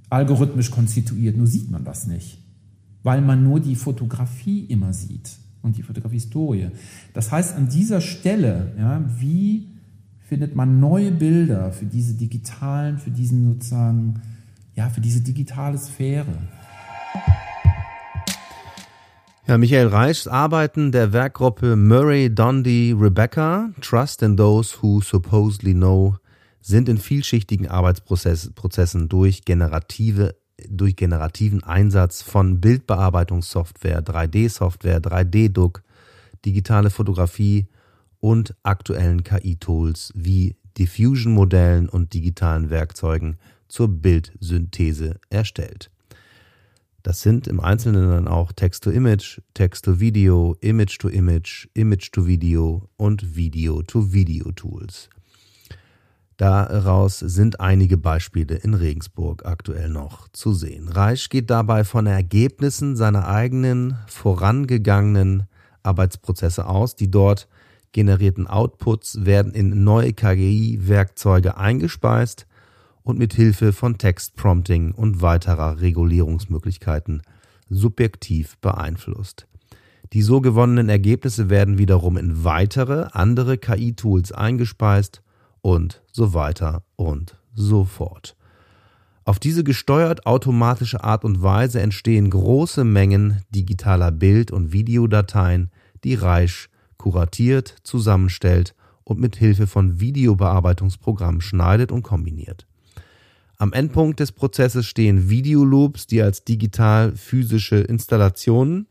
algorithmisch 0.09 0.71
konstituiert, 0.71 1.35
nur 1.35 1.47
sieht 1.47 1.69
man 1.69 1.83
das 1.83 2.07
nicht, 2.07 2.37
weil 3.03 3.21
man 3.21 3.43
nur 3.43 3.59
die 3.59 3.75
Fotografie 3.75 4.65
immer 4.65 4.93
sieht 4.93 5.31
und 5.61 5.77
die 5.77 5.83
Fotografie-Historie. 5.83 6.69
Das 7.13 7.31
heißt, 7.31 7.55
an 7.55 7.67
dieser 7.67 7.99
Stelle, 7.99 8.73
ja, 8.77 9.03
wie 9.19 9.70
findet 10.31 10.55
man 10.55 10.79
neue 10.79 11.11
Bilder 11.11 11.73
für 11.73 11.83
diese 11.83 12.13
digitalen, 12.13 12.97
für 12.97 13.11
diesen 13.11 13.51
sozusagen, 13.51 14.21
ja, 14.75 14.87
für 14.87 15.01
diese 15.01 15.19
digitale 15.19 15.77
Sphäre? 15.77 16.33
Ja, 19.45 19.57
Michael 19.57 19.87
Reichs 19.87 20.29
Arbeiten 20.29 20.93
der 20.93 21.11
Werkgruppe 21.11 21.75
Murray, 21.75 22.33
Dondi, 22.33 22.95
Rebecca, 22.97 23.71
Trust 23.81 24.21
in 24.21 24.37
Those 24.37 24.77
Who 24.81 25.01
Supposedly 25.01 25.73
Know 25.73 26.15
sind 26.61 26.87
in 26.87 26.97
vielschichtigen 26.97 27.67
Arbeitsprozessen 27.67 29.09
durch 29.09 29.43
generative 29.43 30.37
durch 30.69 30.95
generativen 30.95 31.61
Einsatz 31.61 32.21
von 32.21 32.61
Bildbearbeitungssoftware, 32.61 34.01
3D-Software, 34.01 35.01
3D-Druck, 35.01 35.83
digitale 36.45 36.89
Fotografie 36.89 37.67
und 38.21 38.55
aktuellen 38.63 39.23
KI-Tools 39.23 40.13
wie 40.15 40.55
Diffusion-Modellen 40.77 41.89
und 41.89 42.13
digitalen 42.13 42.69
Werkzeugen 42.69 43.37
zur 43.67 43.89
Bildsynthese 43.89 45.19
erstellt. 45.29 45.91
Das 47.03 47.21
sind 47.21 47.47
im 47.47 47.59
Einzelnen 47.59 48.09
dann 48.09 48.27
auch 48.27 48.51
Text-to-Image, 48.51 49.41
Text-to-Video, 49.55 50.55
Image-to-Image, 50.61 51.67
Image-to-Video 51.73 52.87
und 52.95 53.35
Video-to-Video-Tools. 53.35 55.09
Daraus 56.37 57.19
sind 57.19 57.59
einige 57.59 57.97
Beispiele 57.97 58.55
in 58.55 58.73
Regensburg 58.73 59.45
aktuell 59.45 59.89
noch 59.89 60.27
zu 60.29 60.53
sehen. 60.53 60.87
Reich 60.87 61.29
geht 61.29 61.49
dabei 61.49 61.83
von 61.83 62.07
Ergebnissen 62.07 62.95
seiner 62.95 63.27
eigenen 63.27 63.97
vorangegangenen 64.07 65.47
Arbeitsprozesse 65.83 66.67
aus. 66.67 66.95
Die 66.95 67.11
dort 67.11 67.47
generierten 67.91 68.47
Outputs 68.47 69.25
werden 69.25 69.53
in 69.53 69.83
neue 69.83 70.13
KGI-Werkzeuge 70.13 71.57
eingespeist 71.57 72.47
und 73.03 73.17
mit 73.17 73.33
Hilfe 73.33 73.73
von 73.73 73.97
Textprompting 73.97 74.91
und 74.91 75.21
weiterer 75.21 75.81
Regulierungsmöglichkeiten 75.81 77.21
subjektiv 77.69 78.57
beeinflusst. 78.59 79.47
Die 80.13 80.21
so 80.21 80.41
gewonnenen 80.41 80.89
Ergebnisse 80.89 81.49
werden 81.49 81.77
wiederum 81.77 82.17
in 82.17 82.43
weitere 82.43 83.07
andere 83.13 83.57
KI-Tools 83.57 84.31
eingespeist 84.33 85.21
und 85.61 86.01
so 86.11 86.33
weiter 86.33 86.83
und 86.97 87.37
so 87.53 87.85
fort. 87.85 88.35
Auf 89.23 89.39
diese 89.39 89.63
gesteuert 89.63 90.25
automatische 90.25 91.03
Art 91.03 91.23
und 91.23 91.41
Weise 91.41 91.79
entstehen 91.79 92.29
große 92.29 92.83
Mengen 92.83 93.41
digitaler 93.51 94.11
Bild- 94.11 94.51
und 94.51 94.73
Videodateien, 94.73 95.69
die 96.03 96.15
Reich 96.15 96.67
kuratiert, 97.01 97.75
zusammenstellt 97.83 98.75
und 99.03 99.19
mit 99.19 99.35
Hilfe 99.35 99.65
von 99.65 99.99
Videobearbeitungsprogrammen 99.99 101.41
schneidet 101.41 101.91
und 101.91 102.03
kombiniert. 102.03 102.67
Am 103.57 103.73
Endpunkt 103.73 104.19
des 104.19 104.31
Prozesses 104.31 104.85
stehen 104.85 105.29
Videoloops, 105.29 106.05
die 106.05 106.21
als 106.21 106.43
digital 106.43 107.15
physische 107.15 107.77
Installationen 107.77 108.87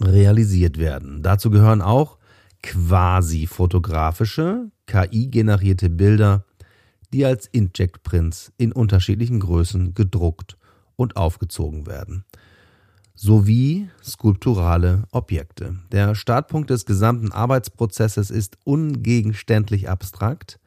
realisiert 0.00 0.78
werden. 0.78 1.22
Dazu 1.22 1.50
gehören 1.50 1.82
auch 1.82 2.18
quasi 2.62 3.46
fotografische, 3.46 4.70
KI-generierte 4.86 5.90
Bilder, 5.90 6.44
die 7.12 7.26
als 7.26 7.46
Inject-Prints 7.46 8.52
in 8.56 8.72
unterschiedlichen 8.72 9.40
Größen 9.40 9.94
gedruckt 9.94 10.56
und 10.96 11.16
aufgezogen 11.16 11.86
werden. 11.86 12.24
Sowie 13.24 13.88
skulpturale 14.02 15.04
Objekte. 15.12 15.76
Der 15.92 16.16
Startpunkt 16.16 16.70
des 16.70 16.86
gesamten 16.86 17.30
Arbeitsprozesses 17.30 18.32
ist 18.32 18.58
ungegenständlich 18.64 19.88
abstrakt. 19.88 20.58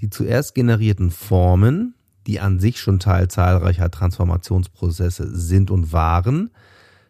Die 0.00 0.10
zuerst 0.10 0.56
generierten 0.56 1.12
Formen, 1.12 1.94
die 2.26 2.40
an 2.40 2.58
sich 2.58 2.80
schon 2.80 2.98
Teil 2.98 3.28
zahlreicher 3.28 3.92
Transformationsprozesse 3.92 5.38
sind 5.38 5.70
und 5.70 5.92
waren, 5.92 6.50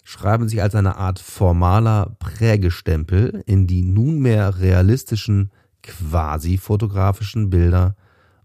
schreiben 0.02 0.50
sich 0.50 0.60
als 0.60 0.74
eine 0.74 0.96
Art 0.96 1.18
formaler 1.18 2.14
Prägestempel 2.18 3.42
in 3.46 3.66
die 3.66 3.80
nunmehr 3.80 4.58
realistischen 4.58 5.50
quasi 5.82 6.58
fotografischen 6.58 7.48
Bilder 7.48 7.96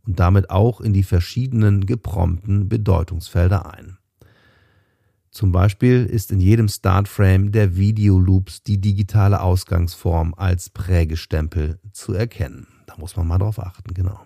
und 0.07 0.21
damit 0.21 0.49
auch 0.49 0.79
in 0.79 0.93
die 0.93 1.03
verschiedenen 1.03 1.85
geprompten 1.85 2.69
Bedeutungsfelder 2.69 3.73
ein. 3.73 3.98
Zum 5.31 5.51
Beispiel 5.51 6.05
ist 6.05 6.31
in 6.31 6.39
jedem 6.39 6.67
Startframe 6.67 7.51
der 7.51 7.75
Videoloops 7.75 8.63
die 8.63 8.81
digitale 8.81 9.41
Ausgangsform 9.41 10.33
als 10.35 10.69
Prägestempel 10.69 11.79
zu 11.91 12.13
erkennen. 12.13 12.67
Da 12.87 12.95
muss 12.97 13.15
man 13.15 13.27
mal 13.27 13.37
drauf 13.37 13.59
achten, 13.59 13.93
genau. 13.93 14.19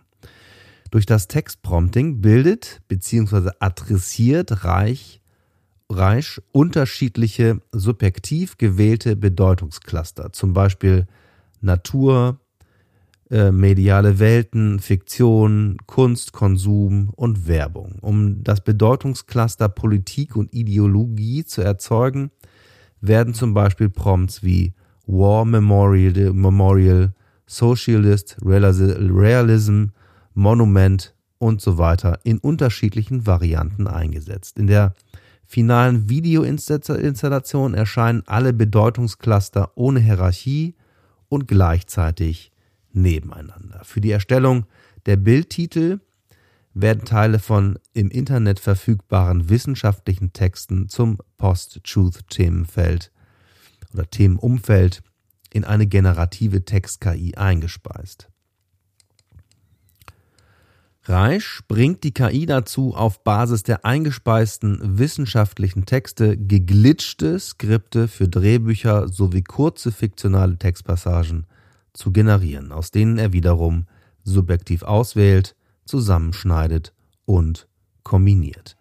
Durch 0.91 1.05
das 1.05 1.27
Textprompting 1.27 2.21
bildet 2.21 2.81
bzw. 2.87 3.51
adressiert 3.59 4.63
Reich 4.63 5.21
Reich 5.89 6.41
unterschiedliche 6.51 7.61
subjektiv 7.71 8.57
gewählte 8.57 9.15
Bedeutungscluster, 9.15 10.33
zum 10.33 10.53
Beispiel 10.53 11.07
Natur, 11.61 12.39
äh, 13.29 13.51
mediale 13.51 14.19
Welten, 14.19 14.79
Fiktion, 14.79 15.77
Kunst, 15.85 16.33
Konsum 16.33 17.09
und 17.15 17.47
Werbung. 17.47 17.97
Um 18.01 18.43
das 18.43 18.61
Bedeutungscluster 18.61 19.69
Politik 19.69 20.35
und 20.35 20.53
Ideologie 20.53 21.45
zu 21.45 21.61
erzeugen, 21.61 22.31
werden 23.01 23.33
zum 23.33 23.53
Beispiel 23.53 23.89
Prompts 23.89 24.43
wie 24.43 24.73
War 25.05 25.45
Memorial, 25.45 26.33
Memorial 26.33 27.13
Socialist, 27.45 28.37
Realism, 28.43 29.85
Monument 30.33 31.13
und 31.37 31.59
so 31.59 31.77
weiter 31.77 32.19
in 32.23 32.37
unterschiedlichen 32.37 33.27
Varianten 33.27 33.87
eingesetzt. 33.87 34.57
In 34.57 34.67
der 34.67 34.93
finalen 35.45 36.09
Videoinstallation 36.09 37.73
erscheinen 37.73 38.23
alle 38.25 38.53
Bedeutungscluster 38.53 39.71
ohne 39.75 39.99
Hierarchie 39.99 40.75
und 41.27 41.47
gleichzeitig 41.47 42.52
nebeneinander. 42.93 43.81
Für 43.83 44.01
die 44.01 44.11
Erstellung 44.11 44.65
der 45.05 45.17
Bildtitel 45.17 45.99
werden 46.73 47.05
Teile 47.05 47.39
von 47.39 47.77
im 47.93 48.09
Internet 48.09 48.59
verfügbaren 48.59 49.49
wissenschaftlichen 49.49 50.33
Texten 50.33 50.89
zum 50.89 51.19
Post-Truth-Themenfeld 51.37 53.11
oder 53.93 54.09
Themenumfeld 54.09 55.03
in 55.51 55.63
eine 55.63 55.85
generative 55.85 56.65
Text-KI 56.65 57.35
eingespeist. 57.35 58.29
Reich 61.05 61.59
bringt 61.67 62.05
die 62.05 62.13
KI 62.13 62.45
dazu, 62.45 62.95
auf 62.95 63.23
Basis 63.25 63.63
der 63.63 63.83
eingespeisten 63.83 64.97
wissenschaftlichen 64.97 65.85
Texte 65.85 66.37
geglitschte 66.37 67.37
Skripte 67.37 68.07
für 68.07 68.29
Drehbücher 68.29 69.09
sowie 69.09 69.43
kurze 69.43 69.91
fiktionale 69.91 70.57
Textpassagen 70.57 71.45
zu 71.93 72.11
generieren, 72.11 72.71
aus 72.71 72.91
denen 72.91 73.17
er 73.17 73.33
wiederum 73.33 73.85
subjektiv 74.23 74.83
auswählt, 74.83 75.55
zusammenschneidet 75.85 76.93
und 77.25 77.67
kombiniert. 78.03 78.75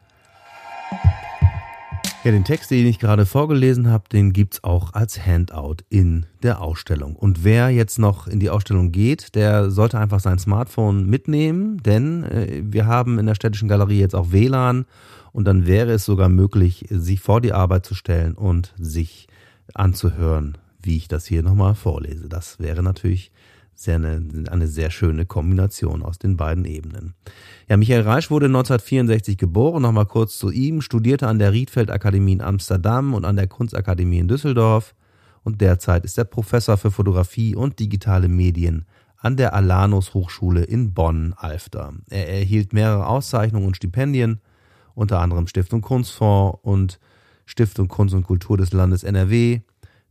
Ja, 2.24 2.30
den 2.30 2.44
Text, 2.44 2.70
den 2.70 2.86
ich 2.86 3.00
gerade 3.00 3.26
vorgelesen 3.26 3.90
habe, 3.90 4.04
den 4.08 4.32
gibt's 4.32 4.62
auch 4.62 4.92
als 4.92 5.26
Handout 5.26 5.78
in 5.88 6.26
der 6.44 6.60
Ausstellung. 6.60 7.16
Und 7.16 7.42
wer 7.42 7.70
jetzt 7.70 7.98
noch 7.98 8.28
in 8.28 8.38
die 8.38 8.48
Ausstellung 8.48 8.92
geht, 8.92 9.34
der 9.34 9.72
sollte 9.72 9.98
einfach 9.98 10.20
sein 10.20 10.38
Smartphone 10.38 11.06
mitnehmen, 11.06 11.78
denn 11.82 12.22
äh, 12.22 12.62
wir 12.64 12.86
haben 12.86 13.18
in 13.18 13.26
der 13.26 13.34
städtischen 13.34 13.68
Galerie 13.68 13.98
jetzt 13.98 14.14
auch 14.14 14.30
WLAN 14.30 14.84
und 15.32 15.46
dann 15.46 15.66
wäre 15.66 15.90
es 15.90 16.04
sogar 16.04 16.28
möglich, 16.28 16.86
sich 16.90 17.18
vor 17.18 17.40
die 17.40 17.52
Arbeit 17.52 17.86
zu 17.86 17.96
stellen 17.96 18.34
und 18.34 18.72
sich 18.78 19.26
anzuhören, 19.74 20.58
wie 20.82 20.96
ich 20.96 21.08
das 21.08 21.26
hier 21.26 21.42
nochmal 21.42 21.74
vorlese. 21.74 22.28
Das 22.28 22.58
wäre 22.58 22.82
natürlich 22.82 23.32
sehr 23.74 23.96
eine, 23.96 24.22
eine 24.50 24.68
sehr 24.68 24.90
schöne 24.90 25.26
Kombination 25.26 26.02
aus 26.02 26.18
den 26.18 26.36
beiden 26.36 26.64
Ebenen. 26.64 27.14
Ja, 27.68 27.76
Michael 27.76 28.02
Reisch 28.02 28.30
wurde 28.30 28.46
1964 28.46 29.38
geboren, 29.38 29.82
nochmal 29.82 30.06
kurz 30.06 30.38
zu 30.38 30.50
ihm, 30.50 30.82
studierte 30.82 31.26
an 31.26 31.38
der 31.38 31.52
Riedfeld 31.52 31.90
Akademie 31.90 32.34
in 32.34 32.42
Amsterdam 32.42 33.14
und 33.14 33.24
an 33.24 33.36
der 33.36 33.46
Kunstakademie 33.46 34.18
in 34.18 34.28
Düsseldorf 34.28 34.94
und 35.42 35.60
derzeit 35.60 36.04
ist 36.04 36.18
er 36.18 36.24
Professor 36.24 36.76
für 36.76 36.90
Fotografie 36.90 37.56
und 37.56 37.78
digitale 37.78 38.28
Medien 38.28 38.86
an 39.18 39.36
der 39.36 39.54
Alanus 39.54 40.14
Hochschule 40.14 40.64
in 40.64 40.94
Bonn-Alfter. 40.94 41.94
Er 42.10 42.28
erhielt 42.28 42.72
mehrere 42.72 43.06
Auszeichnungen 43.06 43.66
und 43.66 43.76
Stipendien, 43.76 44.40
unter 44.94 45.20
anderem 45.20 45.46
Stiftung 45.46 45.80
Kunstfonds 45.80 46.58
und 46.62 46.98
Stiftung 47.46 47.88
Kunst 47.88 48.14
und 48.14 48.24
Kultur 48.24 48.56
des 48.56 48.72
Landes 48.72 49.04
NRW, 49.04 49.60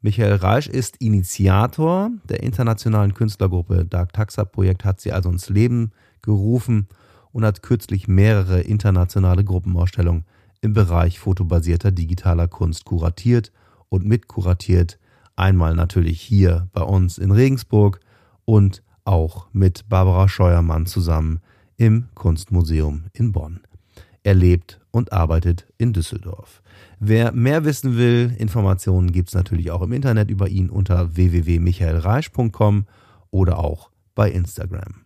Michael 0.04 0.34
Reisch 0.34 0.68
ist 0.68 0.98
Initiator 0.98 2.10
der 2.28 2.42
internationalen 2.42 3.14
Künstlergruppe 3.14 3.86
Dark 3.86 4.14
Taxa 4.14 4.46
Projekt, 4.46 4.84
hat 4.84 5.00
sie 5.00 5.12
also 5.12 5.30
ins 5.30 5.48
Leben 5.50 5.92
gerufen 6.24 6.88
und 7.32 7.46
hat 7.46 7.62
kürzlich 7.62 8.08
mehrere 8.08 8.62
internationale 8.62 9.44
Gruppenausstellungen 9.44 10.26
im 10.62 10.74
Bereich 10.74 11.20
fotobasierter 11.20 11.92
digitaler 11.92 12.48
Kunst 12.48 12.86
kuratiert 12.86 13.52
und 13.90 14.04
mitkuratiert. 14.04 14.98
Einmal 15.36 15.76
natürlich 15.76 16.20
hier 16.20 16.68
bei 16.74 16.82
uns 16.82 17.20
in 17.20 17.30
Regensburg 17.30 18.00
und 18.44 18.82
auch 19.06 19.50
mit 19.54 19.88
Barbara 19.88 20.28
Scheuermann 20.28 20.88
zusammen 20.88 21.42
im 21.78 22.08
Kunstmuseum 22.16 23.04
in 23.14 23.32
Bonn. 23.34 23.62
Er 24.24 24.34
lebt 24.34 24.82
und 24.90 25.14
arbeitet 25.14 25.68
in 25.78 25.94
Düsseldorf. 25.94 26.64
Wer 27.04 27.32
mehr 27.32 27.66
wissen 27.66 27.98
will, 27.98 28.36
Informationen 28.38 29.12
gibt 29.12 29.30
es 29.30 29.34
natürlich 29.34 29.72
auch 29.72 29.82
im 29.82 29.92
Internet 29.92 30.30
über 30.30 30.48
ihn 30.48 30.70
unter 30.70 31.16
www.michaelreisch.com 31.16 32.86
oder 33.32 33.58
auch 33.58 33.90
bei 34.14 34.30
Instagram. 34.30 35.02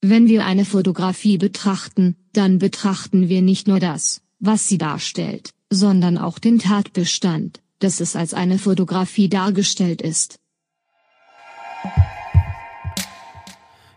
Wenn 0.00 0.28
wir 0.28 0.46
eine 0.46 0.64
Fotografie 0.64 1.38
betrachten, 1.38 2.14
dann 2.32 2.60
betrachten 2.60 3.28
wir 3.28 3.42
nicht 3.42 3.66
nur 3.66 3.80
das, 3.80 4.22
was 4.38 4.68
sie 4.68 4.78
darstellt, 4.78 5.50
sondern 5.68 6.16
auch 6.16 6.38
den 6.38 6.60
Tatbestand, 6.60 7.60
dass 7.80 7.98
es 7.98 8.14
als 8.14 8.34
eine 8.34 8.58
Fotografie 8.58 9.28
dargestellt 9.28 10.00
ist. 10.00 10.38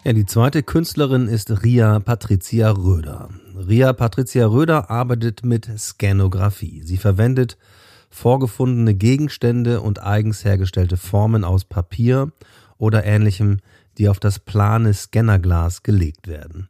Ja, 0.04 0.14
die 0.14 0.26
zweite 0.26 0.64
Künstlerin 0.64 1.28
ist 1.28 1.64
Ria 1.64 2.00
Patricia 2.00 2.72
Röder. 2.72 3.30
Ria 3.58 3.94
Patricia 3.94 4.46
Röder 4.48 4.90
arbeitet 4.90 5.46
mit 5.46 5.70
Skanographie. 5.78 6.82
Sie 6.84 6.98
verwendet 6.98 7.58
vorgefundene 8.10 8.94
Gegenstände 8.94 9.82
und 9.82 10.04
eigens 10.04 10.44
hergestellte 10.44 10.98
Formen 10.98 11.44
aus 11.44 11.66
Papier 11.66 12.32
oder 12.78 13.06
ähnlichem, 13.06 13.60
die 13.98 14.10
auf 14.10 14.20
das 14.20 14.40
plane 14.40 14.94
Scannerglas 14.94 15.84
gelegt 15.84 16.28
werden. 16.28 16.70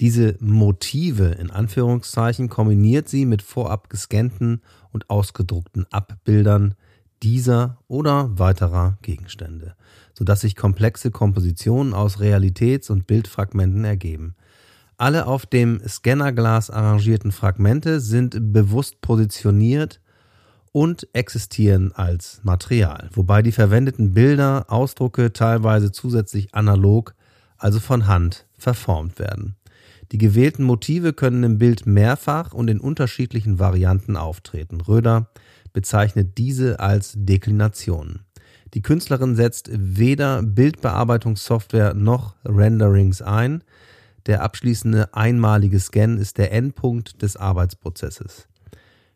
Diese 0.00 0.36
Motive 0.40 1.24
in 1.26 1.50
Anführungszeichen 1.50 2.48
kombiniert 2.48 3.08
sie 3.08 3.24
mit 3.24 3.40
vorab 3.42 3.88
gescannten 3.88 4.60
und 4.92 5.08
ausgedruckten 5.08 5.86
Abbildern 5.90 6.74
dieser 7.22 7.78
oder 7.88 8.38
weiterer 8.38 8.98
Gegenstände 9.00 9.74
sodass 10.16 10.40
sich 10.40 10.56
komplexe 10.56 11.10
Kompositionen 11.10 11.92
aus 11.92 12.20
Realitäts- 12.20 12.90
und 12.90 13.06
Bildfragmenten 13.06 13.84
ergeben. 13.84 14.34
Alle 14.98 15.26
auf 15.26 15.44
dem 15.44 15.80
Scannerglas 15.86 16.70
arrangierten 16.70 17.30
Fragmente 17.30 18.00
sind 18.00 18.52
bewusst 18.52 19.02
positioniert 19.02 20.00
und 20.72 21.06
existieren 21.12 21.92
als 21.92 22.40
Material, 22.44 23.10
wobei 23.12 23.42
die 23.42 23.52
verwendeten 23.52 24.14
Bilder, 24.14 24.66
Ausdrucke 24.68 25.34
teilweise 25.34 25.92
zusätzlich 25.92 26.54
analog, 26.54 27.14
also 27.58 27.78
von 27.78 28.06
Hand, 28.06 28.46
verformt 28.58 29.18
werden. 29.18 29.56
Die 30.12 30.18
gewählten 30.18 30.64
Motive 30.64 31.12
können 31.12 31.42
im 31.42 31.58
Bild 31.58 31.84
mehrfach 31.84 32.54
und 32.54 32.68
in 32.68 32.80
unterschiedlichen 32.80 33.58
Varianten 33.58 34.16
auftreten. 34.16 34.80
Röder 34.80 35.28
bezeichnet 35.74 36.38
diese 36.38 36.80
als 36.80 37.12
Deklinationen. 37.16 38.20
Die 38.72 38.82
Künstlerin 38.82 39.36
setzt 39.36 39.68
weder 39.72 40.42
Bildbearbeitungssoftware 40.42 41.94
noch 41.94 42.34
Renderings 42.44 43.20
ein. 43.20 43.62
Der 44.26 44.42
abschließende 44.42 45.14
einmalige 45.14 45.78
Scan 45.78 46.18
ist 46.18 46.38
der 46.38 46.52
Endpunkt 46.52 47.22
des 47.22 47.36
Arbeitsprozesses. 47.36 48.48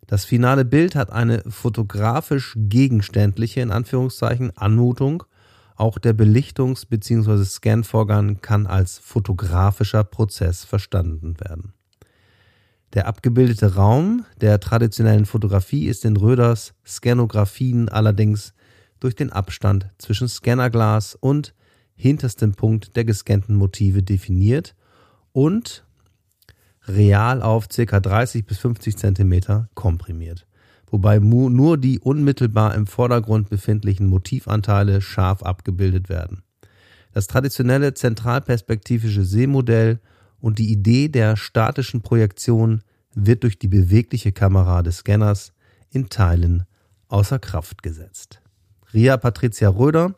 Das 0.07 0.25
finale 0.25 0.65
Bild 0.65 0.95
hat 0.95 1.11
eine 1.11 1.43
fotografisch 1.49 2.55
gegenständliche 2.57 3.61
in 3.61 3.73
Anführungszeichen 3.73 4.57
Anmutung. 4.57 5.25
Auch 5.77 5.99
der 5.99 6.15
Belichtungs- 6.15 6.87
bzw. 6.89 7.45
Scanvorgang 7.45 8.41
kann 8.41 8.67
als 8.67 8.99
fotografischer 8.99 10.05
Prozess 10.05 10.65
verstanden 10.65 11.39
werden. 11.41 11.75
Der 12.93 13.07
abgebildete 13.07 13.75
Raum 13.75 14.25
der 14.41 14.59
traditionellen 14.59 15.27
Fotografie 15.27 15.87
ist 15.87 16.05
in 16.05 16.17
Röders 16.17 16.75
Scanografien 16.85 17.89
allerdings 17.89 18.53
durch 18.99 19.15
den 19.15 19.31
Abstand 19.31 19.91
zwischen 19.99 20.29
Scannerglas 20.29 21.15
und 21.15 21.55
hinterstem 21.95 22.53
Punkt 22.55 22.97
der 22.97 23.05
gescannten 23.05 23.55
Motive 23.55 24.03
definiert 24.03 24.75
und 25.33 25.85
real 26.87 27.43
auf 27.43 27.69
ca. 27.69 28.01
30 28.01 28.47
bis 28.47 28.59
50 28.59 28.97
cm 28.97 29.67
komprimiert, 29.75 30.47
wobei 30.91 31.19
nur 31.19 31.79
die 31.79 31.99
unmittelbar 31.99 32.75
im 32.75 32.87
Vordergrund 32.87 33.49
befindlichen 33.49 34.07
Motivanteile 34.07 35.01
scharf 35.01 35.43
abgebildet 35.43 36.09
werden. 36.09 36.43
Das 37.13 37.27
traditionelle 37.27 37.95
zentralperspektivische 37.95 39.25
Sehmodell 39.25 40.01
und 40.41 40.59
die 40.59 40.71
Idee 40.71 41.09
der 41.09 41.37
statischen 41.37 42.03
Projektion 42.03 42.83
wird 43.15 43.43
durch 43.43 43.59
die 43.59 43.69
bewegliche 43.69 44.33
Kamera 44.33 44.83
des 44.83 44.99
Scanners 44.99 45.53
in 45.91 46.09
Teilen 46.09 46.65
außer 47.09 47.39
Kraft 47.39 47.83
gesetzt. 47.83 48.41
Ria 48.95 49.17
Patricia 49.17 49.69
Röder 49.69 50.15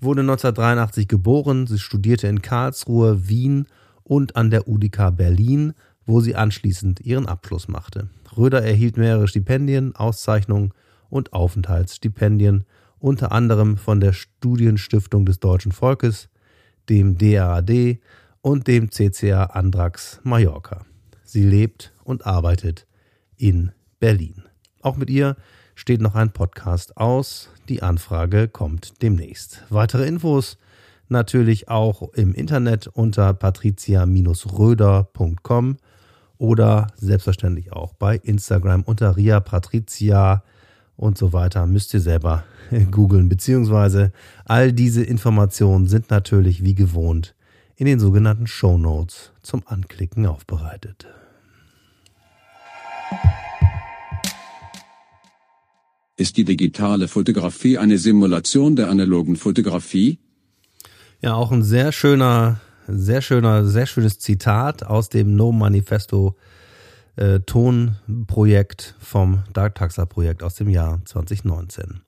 wurde 0.00 0.20
1983 0.20 1.08
geboren. 1.08 1.66
Sie 1.66 1.78
studierte 1.78 2.28
in 2.28 2.42
Karlsruhe, 2.42 3.28
Wien 3.28 3.66
und 4.08 4.34
an 4.36 4.50
der 4.50 4.66
UDK 4.66 5.14
Berlin, 5.14 5.74
wo 6.06 6.20
sie 6.20 6.34
anschließend 6.34 7.00
ihren 7.00 7.26
Abschluss 7.26 7.68
machte. 7.68 8.08
Röder 8.36 8.62
erhielt 8.62 8.96
mehrere 8.96 9.28
Stipendien, 9.28 9.94
Auszeichnungen 9.94 10.72
und 11.10 11.34
Aufenthaltsstipendien, 11.34 12.64
unter 12.98 13.30
anderem 13.30 13.76
von 13.76 14.00
der 14.00 14.12
Studienstiftung 14.12 15.26
des 15.26 15.38
deutschen 15.38 15.72
Volkes, 15.72 16.28
dem 16.88 17.18
DAAD 17.18 18.00
und 18.40 18.66
dem 18.66 18.90
CCA 18.90 19.44
Andrax 19.44 20.20
Mallorca. 20.24 20.86
Sie 21.22 21.44
lebt 21.44 21.92
und 22.02 22.26
arbeitet 22.26 22.86
in 23.36 23.72
Berlin. 24.00 24.44
Auch 24.80 24.96
mit 24.96 25.10
ihr 25.10 25.36
steht 25.74 26.00
noch 26.00 26.14
ein 26.14 26.32
Podcast 26.32 26.96
aus. 26.96 27.50
Die 27.68 27.82
Anfrage 27.82 28.48
kommt 28.48 29.02
demnächst. 29.02 29.64
Weitere 29.68 30.06
Infos 30.06 30.56
natürlich 31.10 31.68
auch 31.68 32.14
im 32.14 32.34
Internet 32.34 32.86
unter 32.86 33.34
patricia-röder.com 33.34 35.76
oder 36.38 36.88
selbstverständlich 36.96 37.72
auch 37.72 37.94
bei 37.94 38.16
Instagram 38.16 38.82
unter 38.82 39.16
Ria 39.16 39.40
Patricia 39.40 40.42
und 40.96 41.18
so 41.18 41.32
weiter. 41.32 41.66
Müsst 41.66 41.94
ihr 41.94 42.00
selber 42.00 42.44
googeln, 42.90 43.28
beziehungsweise 43.28 44.12
all 44.44 44.72
diese 44.72 45.02
Informationen 45.02 45.86
sind 45.86 46.10
natürlich 46.10 46.64
wie 46.64 46.74
gewohnt 46.74 47.34
in 47.76 47.86
den 47.86 48.00
sogenannten 48.00 48.46
Show 48.46 48.76
Notes 48.76 49.32
zum 49.42 49.62
Anklicken 49.66 50.26
aufbereitet. 50.26 51.06
Ist 56.16 56.36
die 56.36 56.44
digitale 56.44 57.06
Fotografie 57.06 57.78
eine 57.78 57.96
Simulation 57.96 58.74
der 58.74 58.90
analogen 58.90 59.36
Fotografie? 59.36 60.18
Ja, 61.20 61.34
auch 61.34 61.52
ein 61.52 61.62
sehr 61.62 61.92
schöner, 61.92 62.60
sehr 62.86 63.22
schöner, 63.22 63.64
sehr 63.64 63.86
schönes 63.86 64.18
Zitat 64.18 64.84
aus 64.84 65.08
dem 65.08 65.36
No 65.36 65.52
Manifesto 65.52 66.36
äh, 67.16 67.40
Tonprojekt 67.40 68.94
vom 69.00 69.44
Dark 69.52 69.74
Taxa 69.74 70.06
Projekt 70.06 70.42
aus 70.42 70.54
dem 70.54 70.68
Jahr 70.68 71.00
2019. 71.04 72.02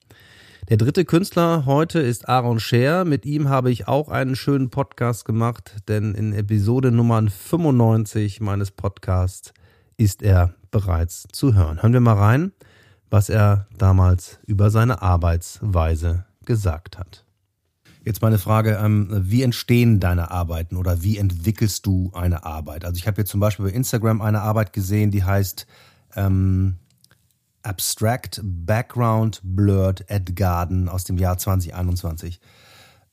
Der 0.68 0.76
dritte 0.76 1.04
Künstler 1.04 1.66
heute 1.66 1.98
ist 2.00 2.28
Aaron 2.28 2.60
Scher. 2.60 3.04
Mit 3.04 3.26
ihm 3.26 3.48
habe 3.48 3.70
ich 3.70 3.88
auch 3.88 4.08
einen 4.08 4.36
schönen 4.36 4.70
Podcast 4.70 5.24
gemacht, 5.24 5.76
denn 5.88 6.14
in 6.14 6.32
Episode 6.32 6.92
Nummer 6.92 7.22
95 7.28 8.40
meines 8.40 8.70
Podcasts 8.70 9.52
ist 9.96 10.22
er 10.22 10.54
bereits 10.70 11.26
zu 11.32 11.54
hören. 11.54 11.82
Hören 11.82 11.92
wir 11.92 12.00
mal 12.00 12.16
rein 12.16 12.52
was 13.10 13.28
er 13.28 13.66
damals 13.76 14.38
über 14.46 14.70
seine 14.70 15.02
Arbeitsweise 15.02 16.24
gesagt 16.44 16.98
hat. 16.98 17.24
Jetzt 18.04 18.22
meine 18.22 18.38
Frage, 18.38 18.78
ähm, 18.82 19.08
wie 19.10 19.42
entstehen 19.42 20.00
deine 20.00 20.30
Arbeiten 20.30 20.76
oder 20.76 21.02
wie 21.02 21.18
entwickelst 21.18 21.84
du 21.84 22.10
eine 22.14 22.44
Arbeit? 22.44 22.84
Also 22.84 22.96
ich 22.96 23.06
habe 23.06 23.20
jetzt 23.20 23.30
zum 23.30 23.40
Beispiel 23.40 23.66
bei 23.66 23.72
Instagram 23.72 24.22
eine 24.22 24.40
Arbeit 24.40 24.72
gesehen, 24.72 25.10
die 25.10 25.22
heißt 25.22 25.66
ähm, 26.16 26.76
Abstract 27.62 28.40
Background 28.42 29.40
Blurred 29.44 30.10
at 30.10 30.34
Garden 30.34 30.88
aus 30.88 31.04
dem 31.04 31.18
Jahr 31.18 31.36
2021. 31.36 32.40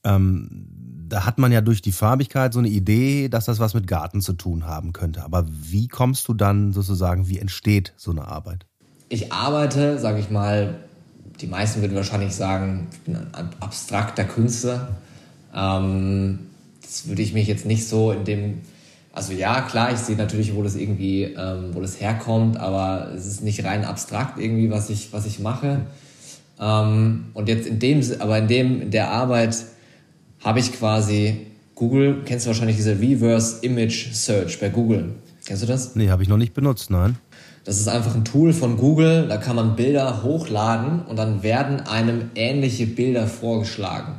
Ähm, 0.06 0.67
da 1.10 1.26
hat 1.26 1.38
man 1.38 1.52
ja 1.52 1.62
durch 1.62 1.82
die 1.82 1.91
Farbigkeit 1.91 2.54
so 2.54 2.60
eine 2.60 2.69
Idee, 2.69 3.28
dass 3.28 3.45
das 3.45 3.60
was 3.60 3.73
mit 3.73 3.88
Garten 3.88 4.21
zu 4.21 4.34
tun 4.34 4.65
haben 4.65 4.93
könnte. 4.93 5.23
Aber 5.23 5.45
wie 5.47 5.88
kommst 5.88 6.28
du 6.30 6.34
dann 6.34 6.71
sozusagen, 6.71 7.28
wie 7.28 7.39
entsteht 7.39 7.93
so 7.97 8.12
eine 8.12 8.28
Arbeit? 8.28 8.65
Ich 9.10 9.32
arbeite, 9.32 10.00
sage 10.00 10.19
ich 10.19 10.30
mal, 10.30 10.87
die 11.41 11.47
meisten 11.47 11.82
würden 11.82 11.95
wahrscheinlich 11.95 12.34
sagen, 12.34 12.88
ich 12.91 13.00
bin 13.00 13.15
ein 13.15 13.50
abstrakter 13.60 14.23
Künstler. 14.23 14.89
Ähm, 15.54 16.39
das 16.82 17.08
würde 17.08 17.21
ich 17.21 17.34
mich 17.34 17.47
jetzt 17.47 17.65
nicht 17.65 17.88
so 17.88 18.12
in 18.12 18.23
dem, 18.23 18.62
also 19.13 19.34
ja, 19.34 19.62
klar, 19.62 19.91
ich 19.91 20.00
sehe 20.00 20.15
natürlich, 20.15 20.56
wo 20.56 20.63
das 20.63 20.76
irgendwie, 20.76 21.23
ähm, 21.23 21.71
wo 21.73 21.82
das 21.82 22.00
herkommt, 22.00 22.58
aber 22.58 23.12
es 23.15 23.26
ist 23.26 23.43
nicht 23.43 23.63
rein 23.65 23.84
abstrakt 23.84 24.39
irgendwie, 24.39 24.69
was 24.69 24.89
ich, 24.89 25.12
was 25.12 25.26
ich 25.26 25.39
mache. 25.39 25.82
Ähm, 26.60 27.26
und 27.34 27.50
jetzt 27.50 27.67
in 27.67 27.80
dem, 27.80 28.02
aber 28.19 28.38
in 28.38 28.47
dem, 28.47 28.82
in 28.82 28.91
der 28.91 29.12
Arbeit 29.12 29.58
habe 30.43 30.60
ich 30.60 30.73
quasi 30.73 31.47
Google, 31.76 32.23
kennst 32.26 32.45
du 32.45 32.50
wahrscheinlich 32.50 32.78
diese 32.78 33.00
Reverse 33.00 33.58
Image 33.62 34.13
Search 34.13 34.60
bei 34.60 34.69
Google. 34.69 35.15
Kennst 35.45 35.63
du 35.63 35.67
das? 35.67 35.95
Nee, 35.95 36.10
habe 36.10 36.23
ich 36.23 36.30
noch 36.30 36.38
nicht 36.38 36.54
benutzt, 36.54 36.89
nein. 36.89 37.17
Das 37.67 37.82
ist 37.82 37.89
einfach 37.89 38.15
ein 38.15 38.23
Tool 38.23 38.53
von 38.53 38.77
Google, 38.77 39.27
da 39.27 39.36
kann 39.36 39.58
man 39.58 39.75
Bilder 39.75 40.23
hochladen 40.23 41.01
und 41.01 41.17
dann 41.17 41.43
werden 41.43 41.82
einem 41.82 42.32
ähnliche 42.34 42.88
Bilder 42.88 43.27
vorgeschlagen. 43.27 44.13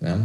Ja? 0.00 0.18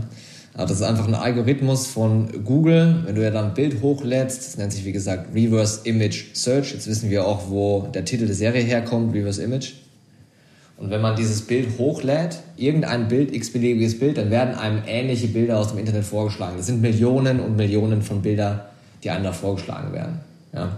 Aber 0.55 0.63
das 0.63 0.77
ist 0.77 0.81
einfach 0.81 1.07
ein 1.07 1.13
Algorithmus 1.13 1.85
von 1.85 2.43
Google. 2.43 3.03
Wenn 3.05 3.13
du 3.13 3.23
ja 3.23 3.29
dann 3.29 3.49
ein 3.49 3.53
Bild 3.53 3.83
hochlädst, 3.83 4.39
das 4.39 4.57
nennt 4.57 4.73
sich 4.73 4.83
wie 4.83 4.93
gesagt 4.93 5.35
Reverse 5.35 5.81
Image 5.83 6.33
Search. 6.33 6.73
Jetzt 6.73 6.87
wissen 6.87 7.11
wir 7.11 7.23
auch, 7.23 7.51
wo 7.51 7.87
der 7.93 8.03
Titel 8.03 8.25
der 8.25 8.35
Serie 8.35 8.63
herkommt, 8.63 9.13
Reverse 9.13 9.43
Image. 9.43 9.73
Und 10.77 10.89
wenn 10.89 11.01
man 11.01 11.15
dieses 11.15 11.43
Bild 11.43 11.77
hochlädt, 11.77 12.39
irgendein 12.55 13.09
Bild, 13.09 13.31
x-beliebiges 13.31 13.99
Bild, 13.99 14.17
dann 14.17 14.31
werden 14.31 14.55
einem 14.55 14.81
ähnliche 14.87 15.27
Bilder 15.27 15.59
aus 15.59 15.67
dem 15.67 15.77
Internet 15.77 16.03
vorgeschlagen. 16.03 16.57
Das 16.57 16.65
sind 16.65 16.81
Millionen 16.81 17.39
und 17.39 17.55
Millionen 17.55 18.01
von 18.01 18.23
Bildern, 18.23 18.61
die 19.03 19.11
einem 19.11 19.23
da 19.23 19.33
vorgeschlagen 19.33 19.93
werden. 19.93 20.19
Ja. 20.51 20.71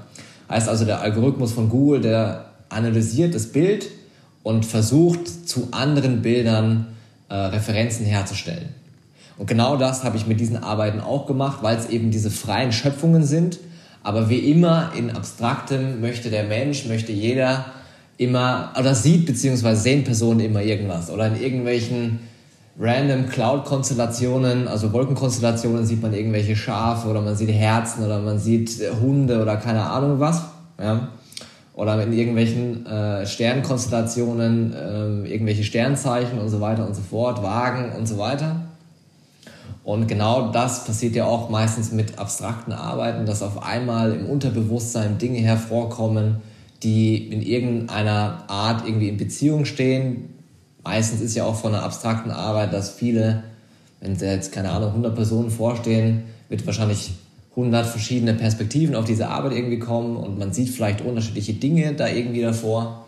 Heißt 0.50 0.68
also, 0.68 0.86
der 0.86 1.02
Algorithmus 1.02 1.52
von 1.52 1.70
Google, 1.70 2.02
der 2.02 2.46
analysiert 2.70 3.36
das 3.36 3.48
Bild 3.52 3.88
und 4.44 4.66
versucht 4.66 5.48
zu 5.48 5.70
anderen 5.72 6.22
Bildern 6.22 6.88
äh, 7.30 7.36
Referenzen 7.36 8.06
herzustellen. 8.06 8.70
Und 9.38 9.48
genau 9.48 9.78
das 9.78 10.04
habe 10.04 10.18
ich 10.18 10.28
mit 10.28 10.40
diesen 10.40 10.58
Arbeiten 10.58 11.00
auch 11.00 11.26
gemacht, 11.26 11.60
weil 11.62 11.78
es 11.78 11.90
eben 11.90 12.12
diese 12.12 12.30
freien 12.30 12.72
Schöpfungen 12.72 13.24
sind. 13.24 13.60
Aber 14.04 14.30
wie 14.30 14.40
immer 14.40 14.92
in 14.98 15.12
Abstraktem 15.12 16.02
möchte 16.02 16.30
der 16.30 16.44
Mensch, 16.44 16.86
möchte 16.86 17.12
jeder 17.12 17.66
immer, 18.18 18.74
oder 18.78 18.96
sieht 18.96 19.26
beziehungsweise 19.26 19.82
sehen 19.82 20.04
Personen 20.04 20.42
immer 20.42 20.62
irgendwas. 20.62 21.10
Oder 21.10 21.28
in 21.28 21.42
irgendwelchen 21.42 22.20
random 22.80 23.28
Cloud-Konstellationen, 23.28 24.68
also 24.70 24.94
Wolkenkonstellationen, 24.94 25.86
sieht 25.86 26.02
man 26.02 26.14
irgendwelche 26.14 26.56
Schafe 26.56 27.10
oder 27.10 27.22
man 27.22 27.36
sieht 27.36 27.52
Herzen 27.52 28.06
oder 28.06 28.20
man 28.20 28.40
sieht 28.40 28.80
äh, 28.80 28.92
Hunde 29.02 29.42
oder 29.42 29.58
keine 29.58 29.84
Ahnung 29.84 30.20
was. 30.20 30.46
Ja? 30.80 31.10
Oder 31.74 32.02
in 32.02 32.14
irgendwelchen 32.14 32.86
äh, 32.86 33.28
Sternkonstellationen, 33.28 34.74
äh, 34.74 35.32
irgendwelche 35.32 35.64
Sternzeichen 35.64 36.40
und 36.40 36.50
so 36.50 36.62
weiter 36.62 36.88
und 36.88 36.96
so 36.96 37.02
fort, 37.02 37.44
Wagen 37.44 37.92
und 37.98 38.08
so 38.08 38.18
weiter. 38.18 38.62
Und 39.84 40.08
genau 40.08 40.52
das 40.52 40.86
passiert 40.86 41.16
ja 41.16 41.26
auch 41.26 41.50
meistens 41.50 41.92
mit 41.92 42.20
abstrakten 42.20 42.74
Arbeiten, 42.74 43.26
dass 43.26 43.42
auf 43.42 43.64
einmal 43.64 44.14
im 44.14 44.26
Unterbewusstsein 44.26 45.18
Dinge 45.18 45.40
hervorkommen, 45.40 46.38
die 46.84 47.18
in 47.30 47.42
irgendeiner 47.42 48.44
Art 48.48 48.86
irgendwie 48.88 49.10
in 49.10 49.18
Beziehung 49.18 49.66
stehen, 49.66 50.39
meistens 50.90 51.22
ist 51.22 51.36
ja 51.36 51.44
auch 51.44 51.56
von 51.56 51.76
einer 51.76 51.84
abstrakten 51.84 52.32
Arbeit, 52.32 52.74
dass 52.74 52.90
viele, 52.90 53.44
wenn 54.02 54.18
sie 54.18 54.26
jetzt, 54.26 54.52
keine 54.52 54.72
Ahnung, 54.72 54.90
100 54.90 55.14
Personen 55.14 55.52
vorstehen, 55.52 56.24
wird 56.50 56.66
wahrscheinlich 56.66 57.12
100 57.52 57.86
verschiedene 57.86 58.34
Perspektiven 58.34 58.96
auf 58.96 59.06
diese 59.06 59.28
Arbeit 59.28 59.54
irgendwie 59.54 59.78
kommen 59.78 60.18
und 60.18 60.40
man 60.40 60.52
sieht 60.52 60.70
vielleicht 60.70 61.02
unterschiedliche 61.02 61.54
Dinge 61.54 61.94
da 61.94 62.08
irgendwie 62.08 62.42
davor. 62.42 63.06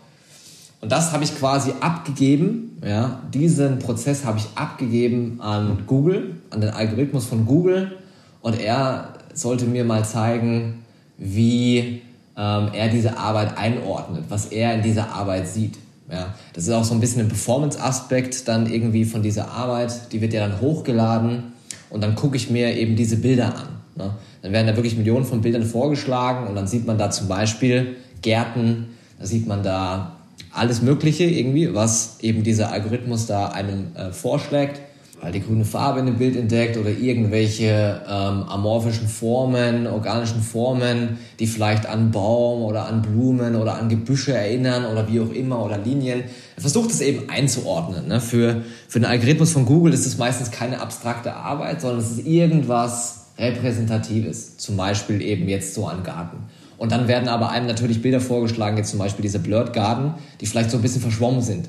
Und 0.80 0.92
das 0.92 1.12
habe 1.12 1.24
ich 1.24 1.36
quasi 1.36 1.72
abgegeben, 1.80 2.80
ja, 2.84 3.20
diesen 3.34 3.80
Prozess 3.80 4.24
habe 4.24 4.38
ich 4.38 4.46
abgegeben 4.54 5.40
an 5.40 5.82
Google, 5.86 6.36
an 6.50 6.60
den 6.60 6.70
Algorithmus 6.70 7.26
von 7.26 7.46
Google 7.46 7.96
und 8.42 8.60
er 8.60 9.14
sollte 9.34 9.64
mir 9.64 9.84
mal 9.84 10.04
zeigen, 10.04 10.84
wie 11.18 12.02
ähm, 12.36 12.68
er 12.72 12.88
diese 12.88 13.18
Arbeit 13.18 13.58
einordnet, 13.58 14.24
was 14.28 14.46
er 14.46 14.74
in 14.74 14.82
dieser 14.82 15.12
Arbeit 15.12 15.48
sieht. 15.48 15.78
Ja, 16.10 16.34
das 16.52 16.64
ist 16.64 16.72
auch 16.72 16.84
so 16.84 16.94
ein 16.94 17.00
bisschen 17.00 17.22
ein 17.22 17.28
Performance-Aspekt 17.28 18.48
dann 18.48 18.70
irgendwie 18.70 19.04
von 19.04 19.22
dieser 19.22 19.50
Arbeit. 19.50 20.12
Die 20.12 20.20
wird 20.20 20.32
ja 20.32 20.46
dann 20.46 20.60
hochgeladen 20.60 21.52
und 21.90 22.02
dann 22.02 22.14
gucke 22.14 22.36
ich 22.36 22.50
mir 22.50 22.76
eben 22.76 22.96
diese 22.96 23.16
Bilder 23.16 23.54
an. 23.56 23.68
Ne? 23.96 24.14
Dann 24.42 24.52
werden 24.52 24.66
da 24.66 24.76
wirklich 24.76 24.96
Millionen 24.96 25.24
von 25.24 25.40
Bildern 25.40 25.64
vorgeschlagen 25.64 26.48
und 26.48 26.54
dann 26.54 26.66
sieht 26.66 26.86
man 26.86 26.98
da 26.98 27.10
zum 27.10 27.28
Beispiel 27.28 27.96
Gärten, 28.20 28.88
da 29.18 29.26
sieht 29.26 29.46
man 29.46 29.62
da 29.62 30.16
alles 30.52 30.82
Mögliche 30.82 31.24
irgendwie, 31.24 31.74
was 31.74 32.18
eben 32.20 32.42
dieser 32.42 32.72
Algorithmus 32.72 33.26
da 33.26 33.48
einem 33.48 33.94
äh, 33.94 34.12
vorschlägt 34.12 34.80
halt 35.22 35.36
die 35.36 35.42
grüne 35.42 35.64
Farbe 35.64 36.00
in 36.00 36.06
dem 36.06 36.18
Bild 36.18 36.34
entdeckt 36.34 36.76
oder 36.76 36.90
irgendwelche 36.90 38.02
ähm, 38.08 38.42
amorphischen 38.42 39.06
Formen, 39.06 39.86
organischen 39.86 40.42
Formen, 40.42 41.18
die 41.38 41.46
vielleicht 41.46 41.86
an 41.86 42.10
Baum 42.10 42.62
oder 42.62 42.86
an 42.86 43.02
Blumen 43.02 43.54
oder 43.54 43.76
an 43.76 43.88
Gebüsche 43.88 44.34
erinnern 44.34 44.84
oder 44.84 45.08
wie 45.08 45.20
auch 45.20 45.30
immer 45.30 45.64
oder 45.64 45.78
Linien. 45.78 46.24
Er 46.56 46.60
versucht 46.60 46.90
es 46.90 47.00
eben 47.00 47.30
einzuordnen. 47.30 48.08
Ne? 48.08 48.20
Für, 48.20 48.62
für 48.88 48.98
den 48.98 49.06
Algorithmus 49.06 49.52
von 49.52 49.64
Google 49.64 49.92
ist 49.92 50.06
es 50.06 50.18
meistens 50.18 50.50
keine 50.50 50.80
abstrakte 50.80 51.34
Arbeit, 51.34 51.80
sondern 51.80 52.00
es 52.00 52.10
ist 52.10 52.26
irgendwas 52.26 53.26
Repräsentatives. 53.38 54.56
Zum 54.58 54.76
Beispiel 54.76 55.22
eben 55.22 55.48
jetzt 55.48 55.74
so 55.74 55.86
ein 55.86 56.02
Garten. 56.02 56.38
Und 56.78 56.90
dann 56.90 57.06
werden 57.06 57.28
aber 57.28 57.50
einem 57.50 57.68
natürlich 57.68 58.02
Bilder 58.02 58.20
vorgeschlagen, 58.20 58.76
jetzt 58.76 58.90
zum 58.90 58.98
Beispiel 58.98 59.22
diese 59.22 59.38
Blurred 59.38 59.72
Garden, 59.72 60.14
die 60.40 60.46
vielleicht 60.46 60.72
so 60.72 60.78
ein 60.78 60.82
bisschen 60.82 61.00
verschwommen 61.00 61.40
sind. 61.40 61.68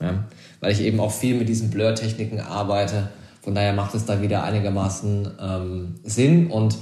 Ja? 0.00 0.24
Weil 0.60 0.72
ich 0.72 0.80
eben 0.80 1.00
auch 1.00 1.12
viel 1.12 1.36
mit 1.36 1.48
diesen 1.48 1.70
Blur-Techniken 1.70 2.40
arbeite. 2.40 3.08
Von 3.42 3.54
daher 3.54 3.72
macht 3.72 3.94
es 3.94 4.06
da 4.06 4.22
wieder 4.22 4.42
einigermaßen 4.42 5.28
ähm, 5.40 5.94
Sinn. 6.02 6.50
Und 6.50 6.78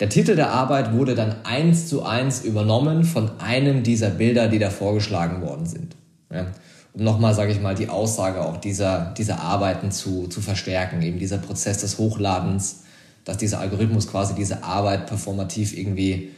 der 0.00 0.08
Titel 0.08 0.36
der 0.36 0.50
Arbeit 0.50 0.92
wurde 0.92 1.14
dann 1.14 1.36
eins 1.44 1.88
zu 1.88 2.04
eins 2.04 2.44
übernommen 2.44 3.04
von 3.04 3.40
einem 3.40 3.82
dieser 3.82 4.10
Bilder, 4.10 4.48
die 4.48 4.58
da 4.58 4.70
vorgeschlagen 4.70 5.42
worden 5.42 5.66
sind. 5.66 5.96
Ja? 6.32 6.46
Um 6.92 7.02
nochmal, 7.02 7.34
sage 7.34 7.50
ich 7.50 7.60
mal, 7.60 7.74
die 7.74 7.88
Aussage 7.88 8.40
auch 8.40 8.56
dieser, 8.56 9.12
dieser 9.16 9.40
Arbeiten 9.40 9.90
zu, 9.90 10.28
zu 10.28 10.40
verstärken. 10.40 11.02
Eben 11.02 11.18
dieser 11.18 11.38
Prozess 11.38 11.78
des 11.78 11.98
Hochladens, 11.98 12.84
dass 13.24 13.36
dieser 13.36 13.58
Algorithmus 13.58 14.08
quasi 14.08 14.34
diese 14.34 14.62
Arbeit 14.62 15.06
performativ 15.06 15.76
irgendwie 15.76 16.30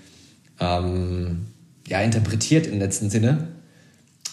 ähm, 0.61 1.47
ja, 1.87 2.01
interpretiert 2.01 2.67
im 2.67 2.79
letzten 2.79 3.11
Sinne 3.11 3.49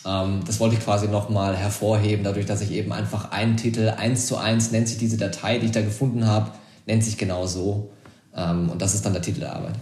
das 0.04 0.60
wollte 0.60 0.76
ich 0.76 0.82
quasi 0.82 1.08
nochmal 1.08 1.56
hervorheben, 1.56 2.24
dadurch, 2.24 2.46
dass 2.46 2.62
ich 2.62 2.72
eben 2.72 2.92
einfach 2.92 3.32
einen 3.32 3.56
Titel 3.58 3.90
eins 3.90 4.28
zu 4.28 4.38
eins 4.38 4.72
nennt 4.72 4.88
sich 4.88 4.98
diese 4.98 5.18
Datei, 5.18 5.60
die 5.60 5.68
ich 5.68 5.72
da 5.72 5.82
gefunden 5.82 6.28
habe, 6.28 6.52
nennt 6.86 7.04
sich 7.04 7.18
genau 7.18 7.48
so. 7.48 7.92
Ähm, 8.36 8.70
und 8.70 8.82
das 8.82 8.94
ist 8.96 9.06
dann 9.06 9.14
der 9.14 9.22
Titel 9.22 9.42
der 9.42 9.56
Arbeit. 9.56 9.76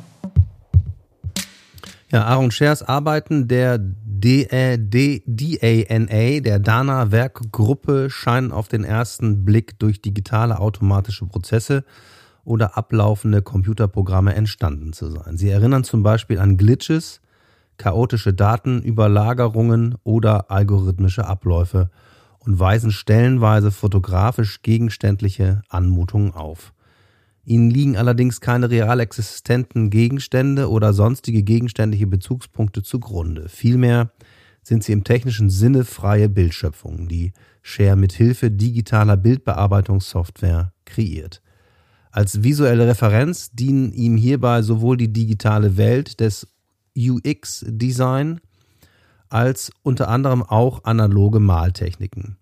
Ja, 2.11 2.25
Aaron 2.25 2.51
Schers 2.51 2.83
Arbeiten 2.83 3.47
der 3.47 3.79
DANA, 3.79 4.77
der 6.41 6.59
Dana 6.59 7.11
Werkgruppe, 7.11 8.09
scheinen 8.09 8.51
auf 8.51 8.67
den 8.67 8.83
ersten 8.83 9.45
Blick 9.45 9.79
durch 9.79 10.01
digitale 10.01 10.59
automatische 10.59 11.25
Prozesse 11.25 11.85
oder 12.43 12.77
ablaufende 12.77 13.41
Computerprogramme 13.41 14.35
entstanden 14.35 14.93
zu 14.93 15.09
sein. 15.09 15.37
Sie 15.37 15.49
erinnern 15.49 15.83
zum 15.83 16.03
Beispiel 16.03 16.39
an 16.39 16.57
Glitches, 16.57 17.21
chaotische 17.81 18.31
Datenüberlagerungen 18.31 19.95
oder 20.03 20.51
algorithmische 20.51 21.25
Abläufe 21.25 21.89
und 22.37 22.59
weisen 22.59 22.91
stellenweise 22.91 23.71
fotografisch 23.71 24.61
gegenständliche 24.61 25.63
Anmutungen 25.67 26.31
auf. 26.31 26.73
Ihnen 27.43 27.71
liegen 27.71 27.97
allerdings 27.97 28.39
keine 28.39 28.69
real 28.69 28.99
existenten 28.99 29.89
Gegenstände 29.89 30.69
oder 30.69 30.93
sonstige 30.93 31.41
gegenständliche 31.41 32.05
Bezugspunkte 32.05 32.83
zugrunde. 32.83 33.49
Vielmehr 33.49 34.11
sind 34.61 34.83
sie 34.83 34.91
im 34.91 35.03
technischen 35.03 35.49
Sinne 35.49 35.83
freie 35.83 36.29
Bildschöpfungen, 36.29 37.07
die 37.07 37.33
Share 37.63 37.95
mit 37.95 38.13
Hilfe 38.13 38.51
digitaler 38.51 39.17
Bildbearbeitungssoftware 39.17 40.71
kreiert. 40.85 41.41
Als 42.11 42.43
visuelle 42.43 42.85
Referenz 42.87 43.49
dienen 43.53 43.91
ihm 43.91 44.17
hierbei 44.17 44.61
sowohl 44.61 44.97
die 44.97 45.11
digitale 45.11 45.77
Welt 45.77 46.19
des 46.19 46.47
UX-Design 46.97 48.41
als 49.29 49.71
unter 49.83 50.09
anderem 50.09 50.43
auch 50.43 50.83
analoge 50.83 51.39
Maltechniken. 51.39 52.37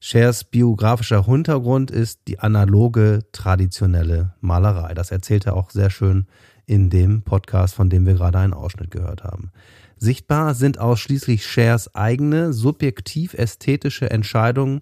Shares 0.00 0.44
biografischer 0.44 1.24
Hintergrund 1.24 1.90
ist 1.90 2.20
die 2.28 2.38
analoge 2.38 3.24
traditionelle 3.32 4.34
Malerei. 4.40 4.94
Das 4.94 5.10
erzählt 5.10 5.46
er 5.46 5.56
auch 5.56 5.70
sehr 5.70 5.90
schön 5.90 6.26
in 6.66 6.90
dem 6.90 7.22
Podcast, 7.22 7.74
von 7.74 7.88
dem 7.88 8.06
wir 8.06 8.14
gerade 8.14 8.38
einen 8.38 8.52
Ausschnitt 8.52 8.90
gehört 8.90 9.24
haben. 9.24 9.52
Sichtbar 9.96 10.54
sind 10.54 10.78
ausschließlich 10.78 11.46
Shares 11.46 11.94
eigene 11.94 12.52
subjektiv 12.52 13.34
ästhetische 13.34 14.10
Entscheidungen, 14.10 14.80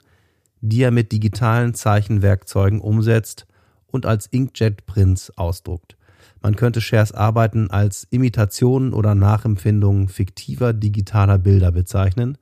die 0.60 0.82
er 0.82 0.90
mit 0.90 1.12
digitalen 1.12 1.74
Zeichenwerkzeugen 1.74 2.80
umsetzt 2.80 3.46
und 3.86 4.06
als 4.06 4.26
Inkjet-Prints 4.26 5.38
ausdruckt. 5.38 5.96
Man 6.44 6.56
könnte 6.56 6.82
Shares 6.82 7.12
Arbeiten 7.12 7.70
als 7.70 8.06
Imitationen 8.10 8.92
oder 8.92 9.14
Nachempfindungen 9.14 10.08
fiktiver 10.08 10.74
digitaler 10.74 11.38
Bilder 11.38 11.72
bezeichnen, 11.72 12.36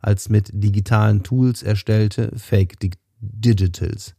als 0.00 0.28
mit 0.28 0.50
digitalen 0.52 1.22
Tools 1.22 1.62
erstellte 1.62 2.30
Fake 2.36 2.74
Digitals. 3.20 4.14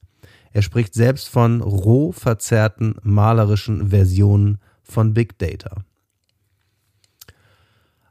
Er 0.51 0.63
spricht 0.63 0.95
selbst 0.95 1.29
von 1.29 1.61
roh 1.61 2.11
verzerrten 2.11 2.95
malerischen 3.03 3.89
Versionen 3.89 4.57
von 4.81 5.13
Big 5.13 5.37
Data. 5.37 5.83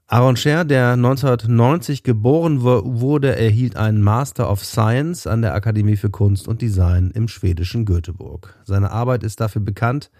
Aaron 0.06 0.36
Scher, 0.36 0.64
der 0.64 0.92
1990 0.92 2.04
geboren 2.04 2.62
wurde, 2.62 3.34
erhielt 3.34 3.74
einen 3.74 4.02
Master 4.02 4.48
of 4.48 4.64
Science 4.64 5.26
an 5.26 5.42
der 5.42 5.54
Akademie 5.54 5.96
für 5.96 6.10
Kunst 6.10 6.46
und 6.46 6.62
Design 6.62 7.10
im 7.10 7.26
schwedischen 7.26 7.86
Göteborg. 7.86 8.54
Seine 8.64 8.92
Arbeit 8.92 9.24
ist 9.24 9.40
dafür 9.40 9.62
bekannt, 9.62 10.12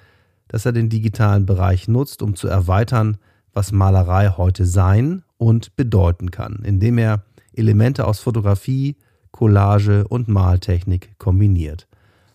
dass 0.48 0.66
er 0.66 0.72
den 0.72 0.88
digitalen 0.88 1.46
Bereich 1.46 1.88
nutzt, 1.88 2.22
um 2.22 2.34
zu 2.34 2.48
erweitern, 2.48 3.18
was 3.52 3.72
Malerei 3.72 4.28
heute 4.36 4.66
sein 4.66 5.22
und 5.36 5.76
bedeuten 5.76 6.30
kann, 6.30 6.62
indem 6.64 6.98
er 6.98 7.24
Elemente 7.52 8.06
aus 8.06 8.20
Fotografie, 8.20 8.96
Collage 9.30 10.06
und 10.08 10.28
Maltechnik 10.28 11.18
kombiniert. 11.18 11.86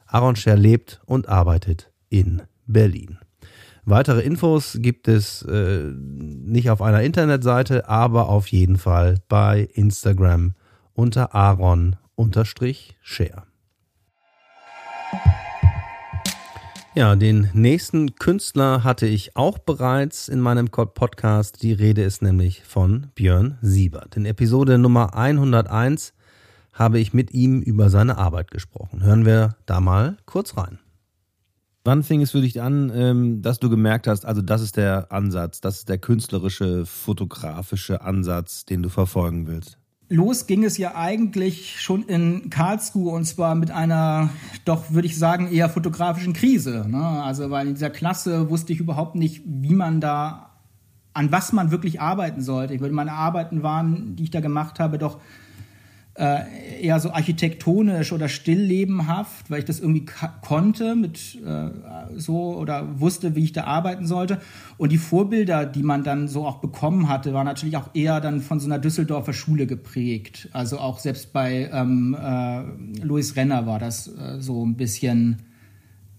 Aaron 0.05 0.35
Scher 0.35 0.55
lebt 0.55 1.01
und 1.05 1.27
arbeitet 1.27 1.91
in 2.09 2.43
Berlin. 2.67 3.17
Weitere 3.85 4.21
Infos 4.21 4.77
gibt 4.79 5.07
es 5.09 5.41
äh, 5.41 5.91
nicht 5.91 6.69
auf 6.69 6.81
einer 6.81 7.01
Internetseite, 7.01 7.89
aber 7.89 8.29
auf 8.29 8.47
jeden 8.47 8.77
Fall 8.77 9.17
bei 9.27 9.67
Instagram 9.73 10.53
unter 10.93 11.35
aaron-share. 11.35 11.93
Ja, 16.95 17.15
den 17.15 17.49
nächsten 17.53 18.13
Künstler 18.13 18.83
hatte 18.83 19.07
ich 19.07 19.35
auch 19.35 19.57
bereits 19.57 20.27
in 20.27 20.39
meinem 20.39 20.67
Podcast. 20.67 21.63
Die 21.63 21.73
Rede 21.73 22.03
ist 22.03 22.21
nämlich 22.21 22.61
von 22.65 23.07
Björn 23.15 23.57
Siebert. 23.63 24.15
In 24.15 24.27
Episode 24.27 24.77
Nummer 24.77 25.15
101 25.15 26.13
habe 26.71 26.99
ich 26.99 27.11
mit 27.11 27.33
ihm 27.33 27.63
über 27.63 27.89
seine 27.89 28.19
Arbeit 28.19 28.51
gesprochen. 28.51 29.01
Hören 29.01 29.25
wir 29.25 29.55
da 29.65 29.81
mal 29.81 30.17
kurz 30.27 30.55
rein. 30.55 30.77
Wann 31.83 32.03
fing 32.03 32.21
es 32.21 32.29
für 32.29 32.41
dich 32.41 32.61
an, 32.61 32.91
ähm, 32.93 33.41
dass 33.41 33.57
du 33.57 33.71
gemerkt 33.71 34.05
hast, 34.05 34.23
also 34.23 34.43
das 34.43 34.61
ist 34.61 34.77
der 34.77 35.11
Ansatz, 35.11 35.61
das 35.61 35.79
ist 35.79 35.89
der 35.89 35.97
künstlerische, 35.97 36.85
fotografische 36.85 38.01
Ansatz, 38.01 38.65
den 38.65 38.83
du 38.83 38.89
verfolgen 38.89 39.47
willst? 39.47 39.79
Los 40.09 40.47
ging 40.47 40.63
es 40.63 40.77
ja 40.77 40.95
eigentlich 40.95 41.81
schon 41.81 42.03
in 42.03 42.49
Karlsruhe 42.49 43.11
und 43.11 43.25
zwar 43.25 43.55
mit 43.55 43.71
einer, 43.71 44.29
doch 44.65 44.91
würde 44.91 45.07
ich 45.07 45.17
sagen, 45.17 45.51
eher 45.51 45.69
fotografischen 45.69 46.33
Krise. 46.33 46.85
Ne? 46.87 47.03
Also 47.03 47.49
weil 47.49 47.67
in 47.67 47.73
dieser 47.73 47.89
Klasse 47.89 48.49
wusste 48.49 48.73
ich 48.73 48.79
überhaupt 48.79 49.15
nicht, 49.15 49.41
wie 49.45 49.73
man 49.73 50.01
da, 50.01 50.51
an 51.13 51.31
was 51.31 51.53
man 51.53 51.71
wirklich 51.71 52.01
arbeiten 52.01 52.41
sollte. 52.41 52.73
Ich 52.73 52.81
würde 52.81 52.93
meine 52.93 53.13
Arbeiten 53.13 53.63
waren, 53.63 54.15
die 54.15 54.23
ich 54.23 54.31
da 54.31 54.41
gemacht 54.41 54.79
habe, 54.79 54.97
doch 54.97 55.19
äh, 56.15 56.83
eher 56.83 56.99
so 56.99 57.11
architektonisch 57.11 58.11
oder 58.11 58.29
stilllebenhaft, 58.29 59.49
weil 59.49 59.59
ich 59.59 59.65
das 59.65 59.79
irgendwie 59.79 60.05
konnte 60.41 60.95
mit 60.95 61.39
äh, 61.43 61.69
so 62.15 62.55
oder 62.55 62.99
wusste, 62.99 63.35
wie 63.35 63.43
ich 63.43 63.51
da 63.51 63.63
arbeiten 63.63 64.05
sollte. 64.05 64.39
Und 64.77 64.91
die 64.91 64.99
Vorbilder, 64.99 65.65
die 65.65 65.81
man 65.81 66.03
dann 66.03 66.27
so 66.27 66.45
auch 66.45 66.57
bekommen 66.57 67.09
hatte, 67.09 67.33
waren 67.33 67.45
natürlich 67.45 67.77
auch 67.77 67.89
eher 67.95 68.21
dann 68.21 68.41
von 68.41 68.59
so 68.59 68.67
einer 68.67 68.77
Düsseldorfer 68.77 69.33
Schule 69.33 69.65
geprägt. 69.65 70.49
Also 70.53 70.77
auch 70.77 70.99
selbst 70.99 71.33
bei 71.33 71.69
ähm, 71.73 72.15
äh, 72.19 73.03
Louis 73.03 73.35
Renner 73.35 73.65
war 73.65 73.79
das 73.79 74.07
äh, 74.07 74.39
so 74.39 74.63
ein 74.63 74.75
bisschen 74.75 75.39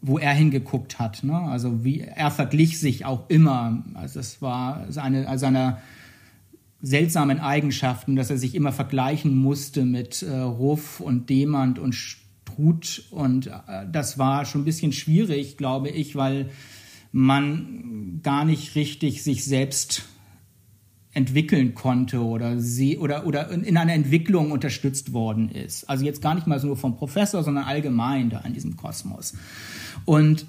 wo 0.06 0.18
er 0.18 0.34
hingeguckt 0.34 0.98
hat. 0.98 1.24
Ne? 1.24 1.34
Also 1.34 1.82
wie 1.82 2.00
er 2.00 2.30
verglich 2.30 2.78
sich 2.78 3.06
auch 3.06 3.22
immer. 3.28 3.82
Also 3.94 4.18
das 4.18 4.42
war 4.42 4.84
seine, 4.90 5.26
also 5.26 5.46
seiner 5.46 5.78
seltsamen 6.84 7.40
Eigenschaften, 7.40 8.14
dass 8.14 8.30
er 8.30 8.36
sich 8.36 8.54
immer 8.54 8.70
vergleichen 8.70 9.36
musste 9.36 9.84
mit 9.84 10.22
äh, 10.22 10.36
Ruff 10.36 11.00
und 11.00 11.30
Demand 11.30 11.78
und 11.78 11.94
Struth. 11.94 13.04
Und 13.10 13.46
äh, 13.46 13.86
das 13.90 14.18
war 14.18 14.44
schon 14.44 14.62
ein 14.62 14.66
bisschen 14.66 14.92
schwierig, 14.92 15.56
glaube 15.56 15.88
ich, 15.88 16.14
weil 16.14 16.50
man 17.10 18.20
gar 18.22 18.44
nicht 18.44 18.74
richtig 18.74 19.22
sich 19.22 19.44
selbst 19.44 20.04
entwickeln 21.14 21.74
konnte 21.74 22.22
oder 22.22 22.60
sie 22.60 22.98
oder 22.98 23.24
oder 23.24 23.48
in 23.50 23.76
einer 23.76 23.92
Entwicklung 23.92 24.50
unterstützt 24.50 25.12
worden 25.12 25.48
ist. 25.48 25.88
Also 25.88 26.04
jetzt 26.04 26.20
gar 26.20 26.34
nicht 26.34 26.46
mal 26.46 26.60
nur 26.60 26.76
vom 26.76 26.96
Professor, 26.96 27.42
sondern 27.42 27.64
allgemein 27.64 28.30
da 28.30 28.40
in 28.40 28.52
diesem 28.52 28.76
Kosmos. 28.76 29.34
Und 30.04 30.44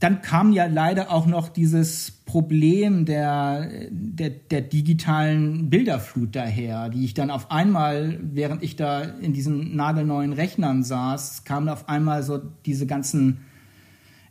dann 0.00 0.22
kam 0.22 0.52
ja 0.52 0.66
leider 0.66 1.10
auch 1.12 1.26
noch 1.26 1.48
dieses 1.48 2.13
Problem 2.24 3.04
der, 3.04 3.88
der, 3.90 4.30
der, 4.30 4.62
digitalen 4.62 5.68
Bilderflut 5.68 6.34
daher, 6.34 6.88
die 6.88 7.04
ich 7.04 7.12
dann 7.14 7.30
auf 7.30 7.50
einmal, 7.50 8.18
während 8.22 8.62
ich 8.62 8.76
da 8.76 9.02
in 9.02 9.34
diesen 9.34 9.76
nagelneuen 9.76 10.32
Rechnern 10.32 10.82
saß, 10.82 11.44
kamen 11.44 11.68
auf 11.68 11.88
einmal 11.88 12.22
so 12.22 12.40
diese 12.64 12.86
ganzen 12.86 13.44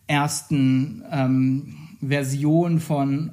ersten 0.08 1.04
ähm, 1.12 1.76
Versionen 2.02 2.80
von 2.80 3.32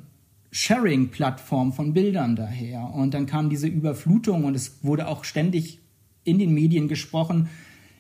Sharing-Plattformen 0.53 1.73
von 1.73 1.93
Bildern 1.95 2.37
daher. 2.37 2.93
Und 2.93 3.15
dann 3.15 3.27
kam 3.27 3.51
diese 3.51 3.67
Überflutung 3.67 4.45
und 4.45 4.55
es 4.55 4.85
wurde 4.85 5.09
auch 5.09 5.25
ständig 5.25 5.81
in 6.25 6.39
den 6.39 6.53
Medien 6.53 6.87
gesprochen, 6.89 7.49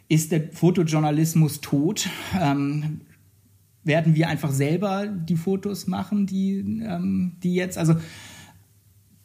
ist 0.09 0.33
der 0.33 0.51
Fotojournalismus 0.53 1.61
tot? 1.61 2.09
Ähm, 2.38 3.01
werden 3.85 4.14
wir 4.14 4.29
einfach 4.29 4.51
selber 4.51 5.07
die 5.07 5.37
Fotos 5.37 5.87
machen, 5.87 6.27
die, 6.27 6.59
ähm, 6.59 7.37
die 7.43 7.55
jetzt, 7.55 7.79
also 7.79 7.95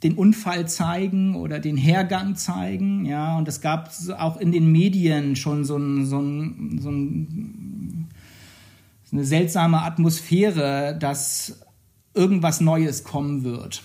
den 0.03 0.13
Unfall 0.13 0.67
zeigen 0.67 1.35
oder 1.35 1.59
den 1.59 1.77
Hergang 1.77 2.35
zeigen, 2.35 3.05
ja, 3.05 3.37
und 3.37 3.47
es 3.47 3.61
gab 3.61 3.91
auch 4.17 4.37
in 4.37 4.51
den 4.51 4.71
Medien 4.71 5.35
schon 5.35 5.65
so, 5.65 5.77
ein, 5.77 6.05
so, 6.05 6.19
ein, 6.19 6.79
so, 6.79 6.89
ein, 6.89 8.07
so 9.03 9.15
eine 9.15 9.25
seltsame 9.25 9.81
Atmosphäre, 9.81 10.97
dass 10.99 11.61
irgendwas 12.13 12.61
Neues 12.61 13.03
kommen 13.03 13.43
wird, 13.43 13.83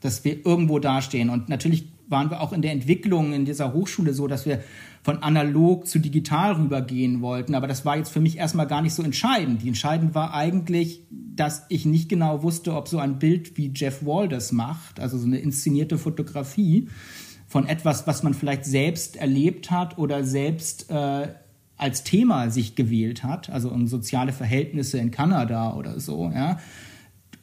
dass 0.00 0.24
wir 0.24 0.44
irgendwo 0.44 0.78
dastehen. 0.78 1.30
Und 1.30 1.48
natürlich 1.48 1.86
waren 2.08 2.30
wir 2.30 2.40
auch 2.40 2.52
in 2.52 2.62
der 2.62 2.72
Entwicklung 2.72 3.32
in 3.32 3.44
dieser 3.44 3.72
Hochschule 3.72 4.12
so, 4.14 4.26
dass 4.26 4.46
wir 4.46 4.62
von 5.02 5.22
analog 5.22 5.86
zu 5.86 5.98
digital 5.98 6.54
rübergehen 6.54 7.20
wollten. 7.20 7.54
Aber 7.54 7.66
das 7.66 7.84
war 7.84 7.96
jetzt 7.96 8.10
für 8.10 8.20
mich 8.20 8.38
erstmal 8.38 8.66
gar 8.66 8.82
nicht 8.82 8.94
so 8.94 9.02
entscheidend. 9.02 9.62
Die 9.62 9.68
entscheidend 9.68 10.14
war 10.14 10.34
eigentlich, 10.34 11.02
dass 11.10 11.64
ich 11.68 11.86
nicht 11.86 12.08
genau 12.08 12.42
wusste, 12.42 12.74
ob 12.74 12.88
so 12.88 12.98
ein 12.98 13.18
Bild 13.18 13.56
wie 13.56 13.72
Jeff 13.74 14.04
Wall 14.04 14.28
das 14.28 14.52
macht, 14.52 15.00
also 15.00 15.18
so 15.18 15.26
eine 15.26 15.38
inszenierte 15.38 15.98
Fotografie 15.98 16.88
von 17.46 17.66
etwas, 17.66 18.06
was 18.06 18.22
man 18.22 18.34
vielleicht 18.34 18.64
selbst 18.64 19.16
erlebt 19.16 19.70
hat 19.70 19.98
oder 19.98 20.24
selbst 20.24 20.90
äh, 20.90 21.28
als 21.76 22.02
Thema 22.02 22.50
sich 22.50 22.74
gewählt 22.74 23.22
hat, 23.22 23.50
also 23.50 23.70
um 23.70 23.86
soziale 23.86 24.32
Verhältnisse 24.32 24.98
in 24.98 25.10
Kanada 25.10 25.74
oder 25.74 26.00
so, 26.00 26.30
ja, 26.34 26.58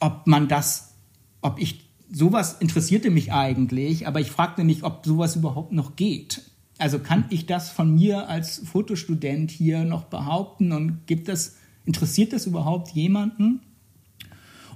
ob 0.00 0.26
man 0.26 0.48
das, 0.48 0.94
ob 1.40 1.58
ich 1.58 1.83
sowas 2.10 2.56
interessierte 2.60 3.10
mich 3.10 3.32
eigentlich, 3.32 4.06
aber 4.06 4.20
ich 4.20 4.30
fragte 4.30 4.64
mich, 4.64 4.84
ob 4.84 5.04
sowas 5.04 5.36
überhaupt 5.36 5.72
noch 5.72 5.96
geht. 5.96 6.42
Also 6.78 6.98
kann 6.98 7.24
ich 7.30 7.46
das 7.46 7.70
von 7.70 7.94
mir 7.94 8.28
als 8.28 8.62
Fotostudent 8.64 9.50
hier 9.50 9.84
noch 9.84 10.04
behaupten 10.04 10.72
und 10.72 11.06
gibt 11.06 11.28
das, 11.28 11.56
interessiert 11.84 12.32
das 12.32 12.46
überhaupt 12.46 12.90
jemanden? 12.90 13.60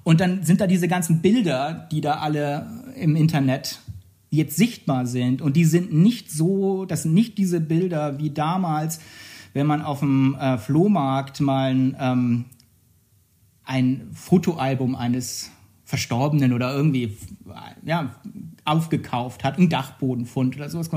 Und 0.05 0.21
dann 0.21 0.45
sind 0.45 0.61
da 0.61 0.67
diese 0.67 0.88
ganzen 0.88 1.21
Bilder, 1.21 1.88
die 1.91 2.01
da 2.01 2.14
alle 2.14 2.95
im 2.97 3.17
Internet 3.17 3.81
jetzt 4.31 4.57
sichtbar 4.57 5.07
sind. 5.07 5.43
Und 5.43 5.57
die 5.57 5.64
sind 5.64 5.93
nicht 5.93 6.31
so, 6.31 6.85
das 6.85 7.03
sind 7.03 7.14
nicht 7.14 7.37
diese 7.38 7.61
Bilder 7.61 8.19
wie 8.19 8.31
damals, 8.31 9.01
wenn 9.53 9.67
man 9.67 9.83
auf 9.83 10.01
dem 10.01 10.35
äh, 10.35 10.59
Flohmarkt 10.59 11.41
mal 11.41 11.71
ein, 11.71 11.97
ähm, 11.99 12.45
ein 13.64 14.09
Fotoalbum 14.12 14.95
eines 14.95 15.51
Verstorbenen 15.88 16.53
oder 16.53 16.74
irgendwie 16.74 17.16
ja, 17.83 18.14
aufgekauft 18.66 19.42
hat, 19.42 19.57
ein 19.57 19.70
Dachbodenfund 19.70 20.55
oder 20.55 20.68
sowas 20.68 20.90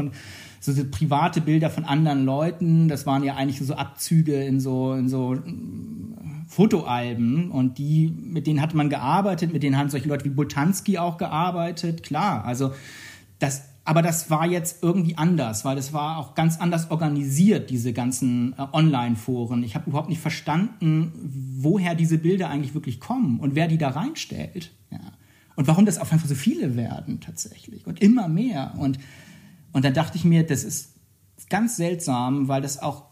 so, 0.60 0.73
so 0.73 0.84
private 0.91 1.39
Bilder 1.39 1.69
von 1.69 1.86
anderen 1.86 2.25
Leuten, 2.25 2.89
das 2.89 3.06
waren 3.06 3.23
ja 3.23 3.36
eigentlich 3.36 3.65
so 3.65 3.73
Abzüge 3.73 4.43
in 4.43 4.60
so, 4.60 4.93
in 4.93 5.08
so 5.08 5.36
mm, 5.36 6.43
Fotoalben. 6.45 7.51
Und 7.51 7.77
die, 7.77 8.10
mit 8.10 8.47
denen 8.47 8.62
hat 8.62 8.73
man 8.73 8.89
gearbeitet, 8.89 9.54
mit 9.54 9.63
denen 9.63 9.77
haben 9.77 9.89
solche 9.89 10.10
Leute 10.10 10.25
wie 10.25 10.30
Boltanski 10.30 10.97
auch 10.97 11.17
gearbeitet, 11.17 12.04
klar, 12.04 12.43
also 12.43 12.73
das, 13.39 13.69
aber 13.84 14.02
das 14.02 14.30
war 14.30 14.46
jetzt 14.46 14.84
irgendwie 14.84 15.17
anders, 15.17 15.65
weil 15.65 15.76
das 15.76 15.91
war 15.91 16.17
auch 16.17 16.36
ganz 16.36 16.60
anders 16.60 16.91
organisiert, 16.91 17.70
diese 17.70 17.94
ganzen 17.94 18.54
äh, 18.54 18.67
Online-Foren. 18.74 19.63
Ich 19.63 19.76
habe 19.76 19.89
überhaupt 19.89 20.10
nicht 20.10 20.22
verstanden, 20.22 21.12
woher 21.58 21.96
diese 21.96 22.20
Bilder 22.20 22.50
eigentlich 22.50 22.76
wirklich 22.76 23.00
kommen 23.00 23.39
und 23.39 23.56
wer 23.56 23.67
die 23.67 23.80
da 23.80 23.89
reinstellt. 23.89 24.72
Ja. 24.91 25.00
Und 25.56 25.67
warum 25.67 25.86
das 25.86 25.98
auf 25.98 26.12
einfach 26.13 26.28
so 26.28 26.36
viele 26.36 26.76
werden 26.76 27.20
tatsächlich 27.22 27.88
und 27.88 28.02
immer 28.02 28.28
mehr. 28.28 28.76
Und, 28.78 29.00
und 29.74 29.84
dann 29.84 29.94
dachte 29.94 30.17
ich 30.17 30.26
mir, 30.26 30.46
das 30.46 30.63
ist 30.63 30.96
ganz 31.50 31.76
seltsam, 31.76 32.48
weil 32.48 32.62
das 32.62 32.82
auch 32.82 33.06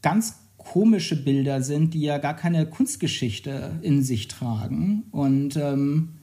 ganz 0.00 0.38
komische 0.56 1.22
Bilder 1.22 1.60
sind, 1.62 1.92
die 1.92 2.00
ja 2.00 2.18
gar 2.18 2.34
keine 2.34 2.66
Kunstgeschichte 2.66 3.78
in 3.82 4.02
sich 4.02 4.28
tragen. 4.28 5.04
Und 5.10 5.56
ähm, 5.56 6.14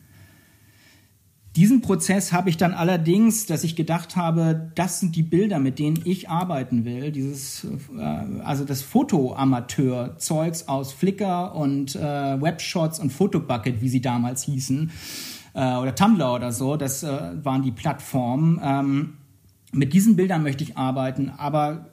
diesen 1.55 1.81
Prozess 1.81 2.31
habe 2.31 2.49
ich 2.49 2.55
dann 2.55 2.73
allerdings, 2.73 3.45
dass 3.45 3.65
ich 3.65 3.75
gedacht 3.75 4.15
habe, 4.15 4.71
das 4.75 5.01
sind 5.01 5.17
die 5.17 5.23
Bilder, 5.23 5.59
mit 5.59 5.79
denen 5.79 6.01
ich 6.05 6.29
arbeiten 6.29 6.85
will. 6.85 7.11
Dieses, 7.11 7.65
äh, 7.97 8.01
also 8.43 8.63
das 8.63 8.81
Fotoamateur-Zeugs 8.81 10.69
aus 10.69 10.93
Flickr 10.93 11.53
und 11.53 11.95
äh, 11.95 11.99
Webshots 11.99 12.99
und 12.99 13.11
Fotobucket, 13.11 13.81
wie 13.81 13.89
sie 13.89 14.01
damals 14.01 14.43
hießen, 14.43 14.91
äh, 15.53 15.75
oder 15.75 15.93
Tumblr 15.93 16.33
oder 16.33 16.53
so, 16.53 16.77
das 16.77 17.03
äh, 17.03 17.09
waren 17.43 17.63
die 17.63 17.71
Plattformen. 17.71 18.61
Ähm, 18.63 19.13
mit 19.73 19.93
diesen 19.93 20.15
Bildern 20.15 20.43
möchte 20.43 20.63
ich 20.63 20.77
arbeiten, 20.77 21.31
aber 21.35 21.89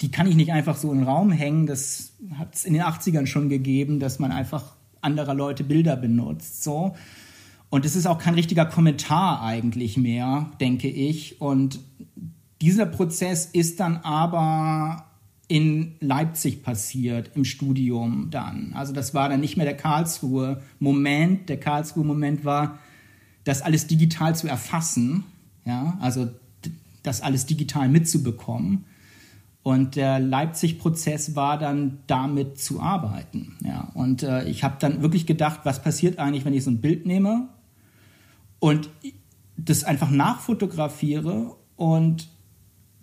die 0.00 0.10
kann 0.10 0.26
ich 0.26 0.34
nicht 0.34 0.52
einfach 0.52 0.76
so 0.76 0.90
in 0.90 0.98
den 0.98 1.06
Raum 1.06 1.30
hängen. 1.30 1.66
Das 1.66 2.14
hat 2.36 2.54
es 2.54 2.64
in 2.64 2.74
den 2.74 2.82
80ern 2.82 3.26
schon 3.26 3.48
gegeben, 3.48 4.00
dass 4.00 4.18
man 4.18 4.32
einfach 4.32 4.74
anderer 5.00 5.34
Leute 5.34 5.62
Bilder 5.62 5.94
benutzt. 5.96 6.64
So. 6.64 6.96
Und 7.68 7.84
es 7.84 7.96
ist 7.96 8.06
auch 8.06 8.18
kein 8.18 8.34
richtiger 8.34 8.64
Kommentar 8.64 9.42
eigentlich 9.42 9.96
mehr, 9.96 10.50
denke 10.60 10.88
ich. 10.88 11.40
Und 11.40 11.80
dieser 12.60 12.86
Prozess 12.86 13.46
ist 13.46 13.80
dann 13.80 13.98
aber 13.98 15.04
in 15.48 15.94
Leipzig 16.00 16.62
passiert, 16.62 17.30
im 17.34 17.44
Studium 17.44 18.28
dann. 18.30 18.72
Also 18.74 18.92
das 18.92 19.14
war 19.14 19.28
dann 19.28 19.40
nicht 19.40 19.56
mehr 19.56 19.66
der 19.66 19.76
Karlsruhe-Moment. 19.76 21.48
Der 21.48 21.60
Karlsruhe-Moment 21.60 22.44
war, 22.44 22.78
das 23.44 23.62
alles 23.62 23.86
digital 23.86 24.34
zu 24.34 24.48
erfassen, 24.48 25.24
ja, 25.64 25.96
also 26.00 26.28
das 27.02 27.20
alles 27.20 27.46
digital 27.46 27.88
mitzubekommen. 27.88 28.84
Und 29.62 29.96
der 29.96 30.20
Leipzig-Prozess 30.20 31.34
war 31.34 31.58
dann 31.58 31.98
damit 32.06 32.58
zu 32.58 32.80
arbeiten. 32.80 33.56
Ja. 33.64 33.90
Und 33.94 34.22
äh, 34.22 34.48
ich 34.48 34.62
habe 34.62 34.76
dann 34.78 35.02
wirklich 35.02 35.26
gedacht, 35.26 35.60
was 35.64 35.82
passiert 35.82 36.18
eigentlich, 36.18 36.44
wenn 36.44 36.54
ich 36.54 36.64
so 36.64 36.70
ein 36.70 36.80
Bild 36.80 37.04
nehme 37.04 37.48
und 38.66 38.90
das 39.56 39.84
einfach 39.84 40.10
nachfotografiere 40.10 41.54
und 41.76 42.28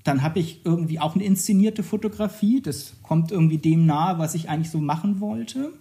dann 0.03 0.21
habe 0.21 0.39
ich 0.39 0.65
irgendwie 0.65 0.99
auch 0.99 1.15
eine 1.15 1.23
inszenierte 1.23 1.83
Fotografie. 1.83 2.61
Das 2.61 2.95
kommt 3.01 3.31
irgendwie 3.31 3.59
dem 3.59 3.85
nahe, 3.85 4.19
was 4.19 4.35
ich 4.35 4.49
eigentlich 4.49 4.69
so 4.69 4.79
machen 4.79 5.21
wollte. 5.21 5.71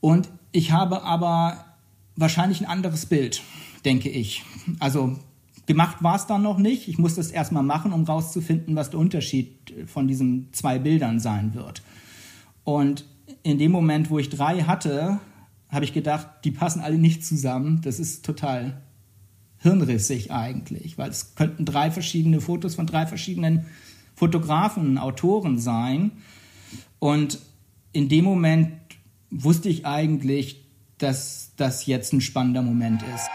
Und 0.00 0.30
ich 0.52 0.72
habe 0.72 1.02
aber 1.02 1.66
wahrscheinlich 2.16 2.62
ein 2.62 2.66
anderes 2.66 3.04
Bild, 3.04 3.42
denke 3.84 4.08
ich. 4.08 4.42
Also 4.78 5.18
Gemacht 5.66 6.02
war 6.02 6.16
es 6.16 6.26
dann 6.26 6.42
noch 6.42 6.56
nicht. 6.56 6.88
Ich 6.88 6.96
musste 6.96 7.20
es 7.20 7.30
erstmal 7.30 7.64
machen, 7.64 7.92
um 7.92 8.04
rauszufinden, 8.04 8.74
was 8.74 8.88
der 8.88 9.00
Unterschied 9.00 9.74
von 9.86 10.08
diesen 10.08 10.48
zwei 10.52 10.78
Bildern 10.78 11.20
sein 11.20 11.52
wird. 11.52 11.82
Und 12.64 13.04
in 13.42 13.58
dem 13.58 13.72
Moment, 13.72 14.08
wo 14.08 14.18
ich 14.18 14.30
drei 14.30 14.62
hatte, 14.62 15.20
habe 15.76 15.84
ich 15.84 15.92
gedacht, 15.92 16.26
die 16.44 16.50
passen 16.50 16.80
alle 16.80 16.96
nicht 16.96 17.24
zusammen. 17.24 17.82
Das 17.82 18.00
ist 18.00 18.24
total 18.24 18.80
hirnrissig 19.58 20.32
eigentlich, 20.32 20.96
weil 20.96 21.10
es 21.10 21.34
könnten 21.34 21.66
drei 21.66 21.90
verschiedene 21.90 22.40
Fotos 22.40 22.74
von 22.74 22.86
drei 22.86 23.06
verschiedenen 23.06 23.66
Fotografen, 24.14 24.96
Autoren 24.96 25.58
sein. 25.58 26.12
Und 26.98 27.38
in 27.92 28.08
dem 28.08 28.24
Moment 28.24 28.72
wusste 29.30 29.68
ich 29.68 29.84
eigentlich, 29.84 30.64
dass 30.96 31.52
das 31.56 31.84
jetzt 31.84 32.14
ein 32.14 32.22
spannender 32.22 32.62
Moment 32.62 33.02
ist. 33.14 33.28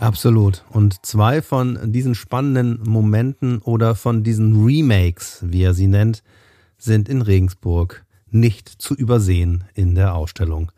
Absolut. 0.00 0.64
Und 0.70 1.06
zwei 1.06 1.42
von 1.42 1.92
diesen 1.92 2.16
spannenden 2.16 2.80
Momenten 2.84 3.58
oder 3.58 3.94
von 3.94 4.24
diesen 4.24 4.64
Remakes, 4.64 5.44
wie 5.46 5.62
er 5.62 5.74
sie 5.74 5.86
nennt, 5.86 6.24
sind 6.76 7.08
in 7.08 7.22
Regensburg 7.22 8.05
nicht 8.40 8.68
zu 8.68 8.94
übersehen 8.94 9.64
in 9.74 9.94
der 9.94 10.14
Ausstellung. 10.14 10.72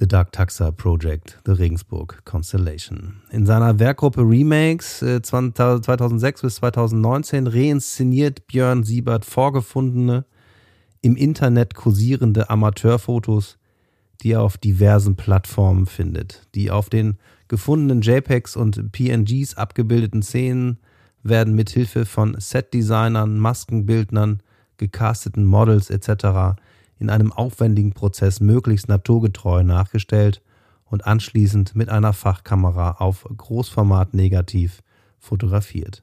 The 0.00 0.08
Dark 0.08 0.32
Taxa 0.32 0.72
Project, 0.72 1.40
The 1.46 1.52
Regensburg 1.52 2.24
Constellation. 2.24 3.22
In 3.30 3.46
seiner 3.46 3.78
Werkgruppe 3.78 4.22
Remakes 4.22 5.02
äh, 5.02 5.22
2006 5.22 6.42
bis 6.42 6.56
2019 6.56 7.46
reinszeniert 7.46 8.46
Björn 8.48 8.82
Siebert 8.82 9.24
vorgefundene, 9.24 10.24
im 11.00 11.16
Internet 11.16 11.74
kursierende 11.74 12.50
Amateurfotos, 12.50 13.58
die 14.22 14.32
er 14.32 14.42
auf 14.42 14.56
diversen 14.56 15.16
Plattformen 15.16 15.86
findet, 15.86 16.48
die 16.54 16.70
auf 16.70 16.88
den 16.88 17.18
gefundenen 17.46 18.00
JPEGs 18.00 18.56
und 18.56 18.90
PNGs 18.90 19.56
abgebildeten 19.56 20.22
Szenen 20.22 20.78
werden 21.22 21.54
mit 21.54 21.70
Hilfe 21.70 22.04
von 22.04 22.34
Setdesignern, 22.38 23.38
Maskenbildnern, 23.38 24.42
gecasteten 24.76 25.44
Models 25.44 25.90
etc. 25.90 26.58
in 26.98 27.10
einem 27.10 27.32
aufwendigen 27.32 27.92
Prozess 27.92 28.40
möglichst 28.40 28.88
naturgetreu 28.88 29.62
nachgestellt 29.62 30.42
und 30.84 31.06
anschließend 31.06 31.74
mit 31.74 31.88
einer 31.88 32.12
Fachkamera 32.12 32.92
auf 32.92 33.26
Großformat 33.36 34.14
negativ 34.14 34.82
fotografiert. 35.18 36.02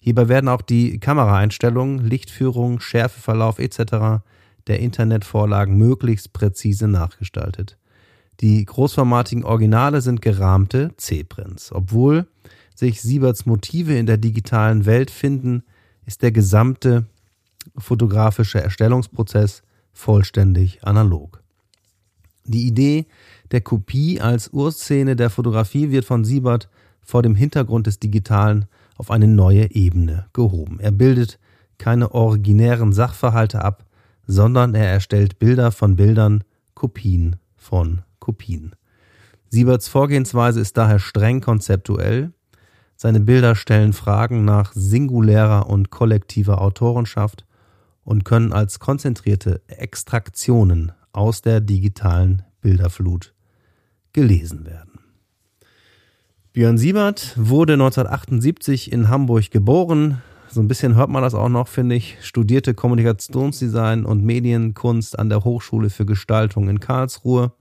Hierbei 0.00 0.28
werden 0.28 0.48
auch 0.48 0.62
die 0.62 0.98
Kameraeinstellungen, 1.00 1.98
Lichtführung, 1.98 2.80
Schärfeverlauf 2.80 3.58
etc. 3.58 4.22
der 4.66 4.80
Internetvorlagen 4.80 5.76
möglichst 5.76 6.32
präzise 6.32 6.88
nachgestaltet. 6.88 7.76
Die 8.40 8.64
großformatigen 8.64 9.44
Originale 9.44 10.02
sind 10.02 10.22
gerahmte 10.22 10.92
C-Prints. 10.96 11.72
Obwohl 11.72 12.26
sich 12.74 13.00
Sieberts 13.00 13.46
Motive 13.46 13.96
in 13.96 14.06
der 14.06 14.18
digitalen 14.18 14.84
Welt 14.84 15.10
finden, 15.10 15.62
ist 16.04 16.22
der 16.22 16.32
gesamte 16.32 17.06
fotografische 17.76 18.62
Erstellungsprozess 18.62 19.62
vollständig 19.92 20.84
analog. 20.84 21.42
Die 22.44 22.66
Idee 22.66 23.06
der 23.50 23.60
Kopie 23.60 24.20
als 24.20 24.48
Urszene 24.48 25.16
der 25.16 25.30
Fotografie 25.30 25.90
wird 25.90 26.04
von 26.04 26.24
Siebert 26.24 26.68
vor 27.00 27.22
dem 27.22 27.34
Hintergrund 27.34 27.86
des 27.86 27.98
Digitalen 27.98 28.66
auf 28.96 29.10
eine 29.10 29.28
neue 29.28 29.70
Ebene 29.72 30.26
gehoben. 30.32 30.80
Er 30.80 30.92
bildet 30.92 31.38
keine 31.78 32.12
originären 32.12 32.92
Sachverhalte 32.92 33.62
ab, 33.62 33.84
sondern 34.26 34.74
er 34.74 34.88
erstellt 34.88 35.38
Bilder 35.38 35.70
von 35.70 35.96
Bildern, 35.96 36.44
Kopien 36.74 37.36
von 37.56 38.02
Kopien. 38.18 38.74
Sieberts 39.48 39.88
Vorgehensweise 39.88 40.60
ist 40.60 40.76
daher 40.76 40.98
streng 40.98 41.40
konzeptuell. 41.40 42.32
Seine 42.96 43.20
Bilder 43.20 43.54
stellen 43.54 43.92
Fragen 43.92 44.44
nach 44.44 44.72
singulärer 44.72 45.68
und 45.68 45.90
kollektiver 45.90 46.60
Autorenschaft 46.60 47.45
und 48.06 48.24
können 48.24 48.52
als 48.52 48.78
konzentrierte 48.78 49.60
Extraktionen 49.66 50.92
aus 51.12 51.42
der 51.42 51.60
digitalen 51.60 52.42
Bilderflut 52.62 53.34
gelesen 54.12 54.64
werden. 54.64 55.00
Björn 56.52 56.78
Siebert 56.78 57.34
wurde 57.36 57.74
1978 57.74 58.92
in 58.92 59.08
Hamburg 59.08 59.50
geboren. 59.50 60.22
So 60.48 60.60
ein 60.60 60.68
bisschen 60.68 60.94
hört 60.94 61.10
man 61.10 61.22
das 61.22 61.34
auch 61.34 61.48
noch, 61.48 61.66
finde 61.68 61.96
ich. 61.96 62.16
Studierte 62.22 62.74
Kommunikationsdesign 62.74 64.06
und 64.06 64.24
Medienkunst 64.24 65.18
an 65.18 65.28
der 65.28 65.44
Hochschule 65.44 65.90
für 65.90 66.06
Gestaltung 66.06 66.68
in 66.68 66.80
Karlsruhe 66.80 67.52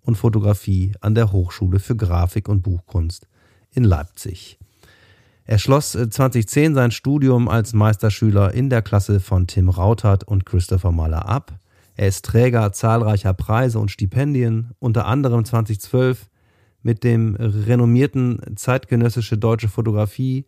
und 0.00 0.16
Fotografie 0.16 0.94
an 1.00 1.16
der 1.16 1.32
Hochschule 1.32 1.80
für 1.80 1.96
Grafik 1.96 2.48
und 2.48 2.62
Buchkunst 2.62 3.26
in 3.72 3.82
Leipzig. 3.82 4.58
Er 5.52 5.58
schloss 5.58 5.92
2010 5.92 6.72
äh, 6.72 6.74
sein 6.74 6.90
Studium 6.92 7.46
als 7.46 7.74
Meisterschüler 7.74 8.54
in 8.54 8.70
der 8.70 8.80
Klasse 8.80 9.20
von 9.20 9.46
Tim 9.46 9.68
Rautert 9.68 10.24
und 10.24 10.46
Christopher 10.46 10.92
Mahler 10.92 11.28
ab. 11.28 11.58
Er 11.94 12.08
ist 12.08 12.24
Träger 12.24 12.72
zahlreicher 12.72 13.34
Preise 13.34 13.78
und 13.78 13.90
Stipendien, 13.90 14.70
unter 14.78 15.04
anderem 15.04 15.44
2012 15.44 16.30
mit 16.80 17.04
dem 17.04 17.36
renommierten 17.36 18.40
zeitgenössische 18.56 19.36
deutsche 19.36 19.68
Fotografie 19.68 20.46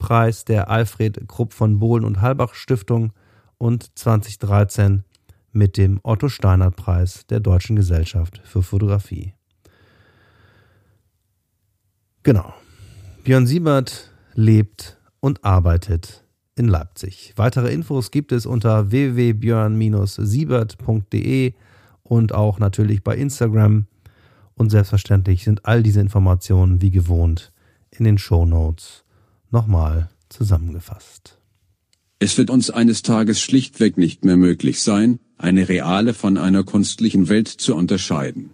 Preis 0.00 0.44
der 0.44 0.68
Alfred 0.68 1.28
Krupp 1.28 1.52
von 1.52 1.78
Bohlen 1.78 2.04
und 2.04 2.20
Halbach 2.20 2.54
Stiftung 2.54 3.12
und 3.56 3.96
2013 3.96 5.04
mit 5.52 5.76
dem 5.76 6.00
Otto 6.02 6.28
Steinert 6.28 6.74
Preis 6.74 7.24
der 7.28 7.38
Deutschen 7.38 7.76
Gesellschaft 7.76 8.42
für 8.44 8.64
Fotografie. 8.64 9.32
Genau. 12.24 12.52
Björn 13.22 13.46
Siebert 13.46 14.09
lebt 14.34 14.98
und 15.20 15.44
arbeitet 15.44 16.24
in 16.54 16.68
Leipzig. 16.68 17.32
Weitere 17.36 17.72
Infos 17.72 18.10
gibt 18.10 18.32
es 18.32 18.44
unter 18.46 18.90
www.björn-siebert.de 18.90 21.52
und 22.02 22.34
auch 22.34 22.58
natürlich 22.58 23.02
bei 23.02 23.16
Instagram. 23.16 23.86
Und 24.54 24.70
selbstverständlich 24.70 25.44
sind 25.44 25.64
all 25.64 25.82
diese 25.82 26.00
Informationen 26.00 26.82
wie 26.82 26.90
gewohnt 26.90 27.52
in 27.90 28.04
den 28.04 28.18
Show 28.18 28.44
Notes 28.44 29.04
nochmal 29.50 30.10
zusammengefasst. 30.28 31.38
Es 32.18 32.36
wird 32.36 32.50
uns 32.50 32.68
eines 32.70 33.00
Tages 33.02 33.40
schlichtweg 33.40 33.96
nicht 33.96 34.26
mehr 34.26 34.36
möglich 34.36 34.82
sein, 34.82 35.20
eine 35.38 35.70
reale 35.70 36.12
von 36.12 36.36
einer 36.36 36.64
künstlichen 36.64 37.30
Welt 37.30 37.48
zu 37.48 37.74
unterscheiden. 37.74 38.50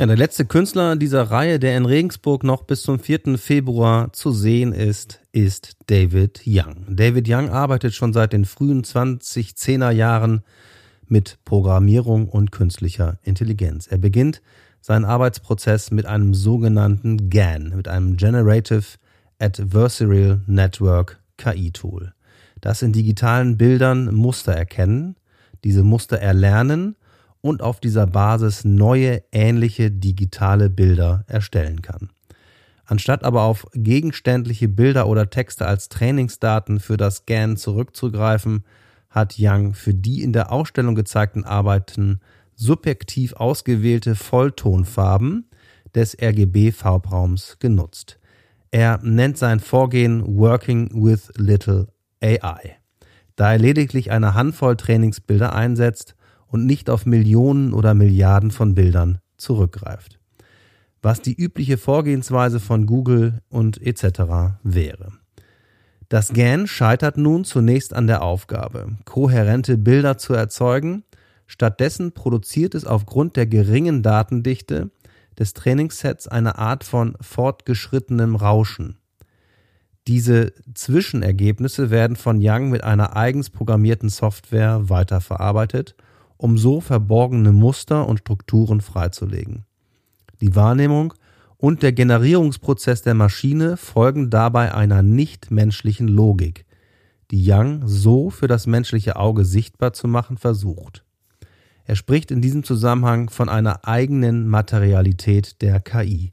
Ja, 0.00 0.06
der 0.06 0.16
letzte 0.16 0.44
Künstler 0.44 0.94
dieser 0.94 1.24
Reihe, 1.24 1.58
der 1.58 1.76
in 1.76 1.84
Regensburg 1.84 2.44
noch 2.44 2.62
bis 2.62 2.82
zum 2.82 3.00
4. 3.00 3.36
Februar 3.36 4.12
zu 4.12 4.30
sehen 4.30 4.72
ist, 4.72 5.20
ist 5.32 5.76
David 5.86 6.42
Young. 6.46 6.84
David 6.88 7.28
Young 7.28 7.50
arbeitet 7.50 7.94
schon 7.94 8.12
seit 8.12 8.32
den 8.32 8.44
frühen 8.44 8.84
2010er 8.84 9.90
Jahren 9.90 10.44
mit 11.08 11.40
Programmierung 11.44 12.28
und 12.28 12.52
künstlicher 12.52 13.18
Intelligenz. 13.24 13.88
Er 13.88 13.98
beginnt 13.98 14.40
seinen 14.80 15.04
Arbeitsprozess 15.04 15.90
mit 15.90 16.06
einem 16.06 16.32
sogenannten 16.32 17.28
GAN, 17.28 17.72
mit 17.74 17.88
einem 17.88 18.16
Generative 18.16 18.98
Adversarial 19.40 20.42
Network 20.46 21.18
KI-Tool, 21.38 22.12
das 22.60 22.82
in 22.82 22.92
digitalen 22.92 23.56
Bildern 23.56 24.14
Muster 24.14 24.52
erkennen, 24.52 25.16
diese 25.64 25.82
Muster 25.82 26.20
erlernen 26.20 26.94
und 27.48 27.62
auf 27.62 27.80
dieser 27.80 28.06
Basis 28.06 28.64
neue 28.64 29.22
ähnliche 29.32 29.90
digitale 29.90 30.68
Bilder 30.68 31.24
erstellen 31.26 31.80
kann. 31.80 32.10
Anstatt 32.84 33.24
aber 33.24 33.42
auf 33.42 33.66
gegenständliche 33.72 34.68
Bilder 34.68 35.08
oder 35.08 35.30
Texte 35.30 35.66
als 35.66 35.88
Trainingsdaten 35.88 36.78
für 36.78 36.96
das 36.96 37.26
GAN 37.26 37.56
zurückzugreifen, 37.56 38.64
hat 39.10 39.36
Young 39.38 39.74
für 39.74 39.94
die 39.94 40.22
in 40.22 40.32
der 40.32 40.52
Ausstellung 40.52 40.94
gezeigten 40.94 41.44
Arbeiten 41.44 42.20
subjektiv 42.54 43.32
ausgewählte 43.32 44.14
Volltonfarben 44.14 45.48
des 45.94 46.16
RGB-Farbraums 46.20 47.58
genutzt. 47.60 48.18
Er 48.70 49.00
nennt 49.02 49.38
sein 49.38 49.60
Vorgehen 49.60 50.36
Working 50.36 50.90
with 50.92 51.32
Little 51.36 51.88
AI, 52.22 52.76
da 53.36 53.52
er 53.52 53.58
lediglich 53.58 54.10
eine 54.10 54.34
Handvoll 54.34 54.76
Trainingsbilder 54.76 55.54
einsetzt 55.54 56.14
und 56.48 56.66
nicht 56.66 56.90
auf 56.90 57.06
Millionen 57.06 57.72
oder 57.72 57.94
Milliarden 57.94 58.50
von 58.50 58.74
Bildern 58.74 59.18
zurückgreift. 59.36 60.18
Was 61.00 61.22
die 61.22 61.34
übliche 61.34 61.78
Vorgehensweise 61.78 62.60
von 62.60 62.86
Google 62.86 63.40
und 63.48 63.80
etc. 63.80 64.58
wäre. 64.62 65.12
Das 66.08 66.32
GAN 66.32 66.66
scheitert 66.66 67.18
nun 67.18 67.44
zunächst 67.44 67.92
an 67.92 68.06
der 68.06 68.22
Aufgabe, 68.22 68.96
kohärente 69.04 69.76
Bilder 69.76 70.16
zu 70.16 70.32
erzeugen. 70.32 71.04
Stattdessen 71.46 72.12
produziert 72.12 72.74
es 72.74 72.86
aufgrund 72.86 73.36
der 73.36 73.46
geringen 73.46 74.02
Datendichte 74.02 74.90
des 75.38 75.52
Trainingssets 75.52 76.26
eine 76.26 76.58
Art 76.58 76.82
von 76.82 77.14
fortgeschrittenem 77.20 78.36
Rauschen. 78.36 78.98
Diese 80.08 80.54
Zwischenergebnisse 80.74 81.90
werden 81.90 82.16
von 82.16 82.38
Young 82.40 82.70
mit 82.70 82.82
einer 82.82 83.14
eigens 83.14 83.50
programmierten 83.50 84.08
Software 84.08 84.88
weiterverarbeitet, 84.88 85.94
um 86.38 86.56
so 86.56 86.80
verborgene 86.80 87.52
Muster 87.52 88.08
und 88.08 88.20
Strukturen 88.20 88.80
freizulegen. 88.80 89.64
Die 90.40 90.54
Wahrnehmung 90.54 91.12
und 91.56 91.82
der 91.82 91.92
Generierungsprozess 91.92 93.02
der 93.02 93.14
Maschine 93.14 93.76
folgen 93.76 94.30
dabei 94.30 94.74
einer 94.74 95.02
nichtmenschlichen 95.02 96.08
Logik, 96.08 96.64
die 97.30 97.44
Young 97.44 97.82
so 97.86 98.30
für 98.30 98.46
das 98.46 98.66
menschliche 98.66 99.16
Auge 99.16 99.44
sichtbar 99.44 99.92
zu 99.92 100.08
machen 100.08 100.38
versucht. 100.38 101.04
Er 101.84 101.96
spricht 101.96 102.30
in 102.30 102.40
diesem 102.40 102.62
Zusammenhang 102.64 103.28
von 103.30 103.48
einer 103.48 103.86
eigenen 103.86 104.46
Materialität 104.46 105.60
der 105.60 105.80
KI, 105.80 106.32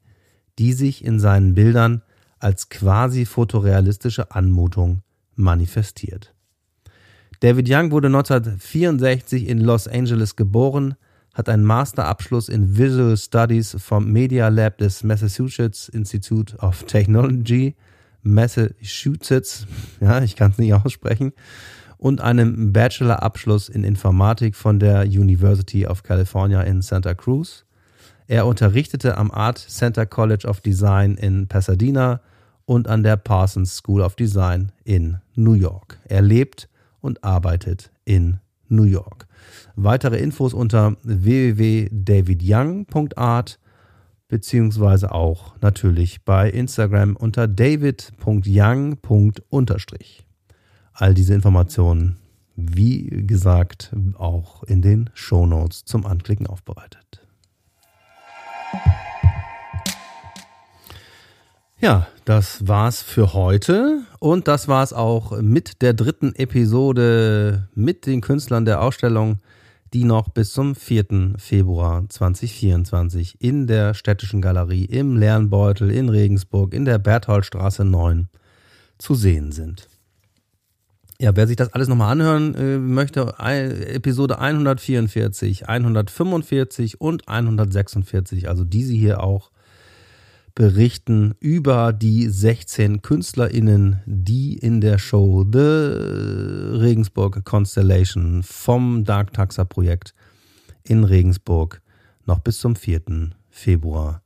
die 0.59 0.73
sich 0.73 1.03
in 1.03 1.19
seinen 1.19 1.55
Bildern 1.55 2.03
als 2.39 2.69
quasi 2.69 3.25
fotorealistische 3.25 4.31
Anmutung 4.31 5.01
manifestiert. 5.35 6.34
David 7.45 7.69
Young 7.69 7.91
wurde 7.91 8.07
1964 8.07 9.47
in 9.47 9.59
Los 9.59 9.87
Angeles 9.87 10.35
geboren, 10.35 10.95
hat 11.35 11.47
einen 11.47 11.63
Masterabschluss 11.63 12.49
in 12.49 12.75
Visual 12.75 13.15
Studies 13.15 13.77
vom 13.79 14.11
Media 14.11 14.47
Lab 14.47 14.79
des 14.79 15.03
Massachusetts 15.03 15.87
Institute 15.87 16.57
of 16.57 16.85
Technology, 16.85 17.75
Massachusetts, 18.23 19.67
ja, 20.01 20.23
ich 20.23 20.35
kann 20.35 20.49
es 20.53 20.57
nicht 20.57 20.73
aussprechen, 20.73 21.33
und 21.97 22.19
einen 22.19 22.73
Bachelorabschluss 22.73 23.69
in 23.69 23.83
Informatik 23.83 24.55
von 24.55 24.79
der 24.79 25.03
University 25.03 25.85
of 25.85 26.01
California 26.01 26.61
in 26.61 26.81
Santa 26.81 27.13
Cruz. 27.13 27.63
Er 28.25 28.47
unterrichtete 28.47 29.19
am 29.19 29.29
Art 29.29 29.59
Center 29.59 30.07
College 30.07 30.47
of 30.47 30.61
Design 30.61 31.13
in 31.13 31.47
Pasadena 31.47 32.21
und 32.65 32.87
an 32.87 33.03
der 33.03 33.17
Parsons 33.17 33.75
School 33.75 34.01
of 34.01 34.15
Design 34.15 34.71
in 34.83 35.17
New 35.35 35.53
York. 35.53 35.99
Er 36.05 36.23
lebt 36.23 36.69
und 37.05 37.23
arbeitet 37.23 37.91
in 38.03 38.39
New 38.67 38.83
York. 38.83 39.27
Weitere 39.75 40.17
Infos 40.17 40.53
unter 40.53 40.97
www.davidyoung.art 41.03 43.59
beziehungsweise 44.27 45.11
auch 45.11 45.55
natürlich 45.61 46.23
bei 46.23 46.49
Instagram 46.49 47.15
unter 47.15 47.47
david.young. 47.47 48.97
All 50.93 51.13
diese 51.13 51.33
Informationen, 51.33 52.17
wie 52.55 53.27
gesagt, 53.27 53.93
auch 54.17 54.63
in 54.63 54.81
den 54.81 55.11
Show 55.13 55.45
Notes 55.45 55.85
zum 55.85 56.05
Anklicken 56.05 56.47
aufbereitet. 56.47 57.21
Ja, 61.85 62.07
das 62.25 62.67
war's 62.67 63.03
für 63.03 63.35
heute 63.35 64.01
und 64.17 64.47
das 64.47 64.67
war's 64.67 64.91
auch 64.91 65.39
mit 65.39 65.83
der 65.83 65.93
dritten 65.93 66.33
Episode 66.33 67.67
mit 67.75 68.07
den 68.07 68.21
Künstlern 68.21 68.65
der 68.65 68.81
Ausstellung, 68.81 69.37
die 69.93 70.03
noch 70.03 70.29
bis 70.29 70.51
zum 70.51 70.73
4. 70.73 71.35
Februar 71.37 72.09
2024 72.09 73.39
in 73.39 73.67
der 73.67 73.93
Städtischen 73.93 74.41
Galerie 74.41 74.85
im 74.85 75.15
Lernbeutel 75.15 75.91
in 75.91 76.09
Regensburg 76.09 76.73
in 76.73 76.85
der 76.85 76.97
Bertholdstraße 76.97 77.85
9 77.85 78.29
zu 78.97 79.13
sehen 79.13 79.51
sind. 79.51 79.87
Ja, 81.19 81.35
wer 81.35 81.45
sich 81.45 81.55
das 81.55 81.71
alles 81.71 81.87
nochmal 81.87 82.13
anhören 82.13 82.55
äh, 82.55 82.79
möchte, 82.79 83.35
Episode 83.37 84.39
144, 84.39 85.69
145 85.69 86.99
und 86.99 87.27
146, 87.27 88.49
also 88.49 88.63
diese 88.63 88.93
hier 88.93 89.21
auch, 89.21 89.51
berichten 90.55 91.35
über 91.41 91.91
die 91.91 92.29
16 92.29 93.01
KünstlerInnen, 93.01 94.01
die 94.05 94.57
in 94.57 94.79
der 94.79 94.97
Show 94.97 95.45
The 95.51 96.77
Regensburg 96.79 97.43
Constellation 97.43 98.41
vom 98.41 99.03
Dark 99.03 99.33
Taxa 99.33 99.65
Projekt 99.65 100.15
in 100.83 101.03
Regensburg 101.03 101.81
noch 102.25 102.39
bis 102.39 102.59
zum 102.59 102.77
4. 102.77 103.01
Februar 103.49 104.21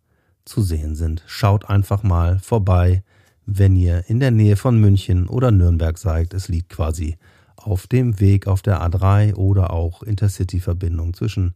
zu 0.46 0.62
sehen 0.62 0.96
sind. 0.96 1.24
Schaut 1.26 1.68
einfach 1.68 2.04
mal 2.04 2.38
vorbei, 2.40 3.04
wenn 3.48 3.76
ihr 3.76 4.04
in 4.08 4.20
der 4.20 4.32
Nähe 4.32 4.56
von 4.56 4.80
München 4.80 5.28
oder 5.28 5.50
Nürnberg 5.50 5.98
seid. 5.98 6.36
Es 6.36 6.48
liegt 6.48 6.70
quasi 6.70 7.18
auf 7.56 7.88
dem 7.88 8.20
Weg 8.20 8.48
auf 8.48 8.62
der 8.62 8.82
A3 8.82 9.34
oder 9.34 9.74
auch 9.74 10.04
Intercity-Verbindung 10.04 11.16
zwischen, 11.16 11.56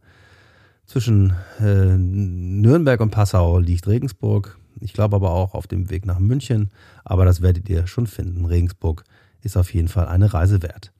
zwischen 0.84 1.32
äh, 1.60 1.96
Nürnberg 1.96 3.00
und 3.00 3.10
Passau 3.10 3.58
liegt 3.58 3.86
Regensburg. 3.86 4.58
Ich 4.80 4.92
glaube 4.92 5.16
aber 5.16 5.30
auch 5.32 5.54
auf 5.54 5.66
dem 5.66 5.90
Weg 5.90 6.06
nach 6.06 6.18
München. 6.18 6.70
Aber 7.04 7.24
das 7.24 7.42
werdet 7.42 7.68
ihr 7.68 7.86
schon 7.86 8.06
finden. 8.06 8.44
Regensburg 8.44 9.04
ist 9.42 9.56
auf 9.56 9.72
jeden 9.74 9.88
Fall 9.88 10.06
eine 10.06 10.32
Reise 10.32 10.62
wert. 10.62 10.92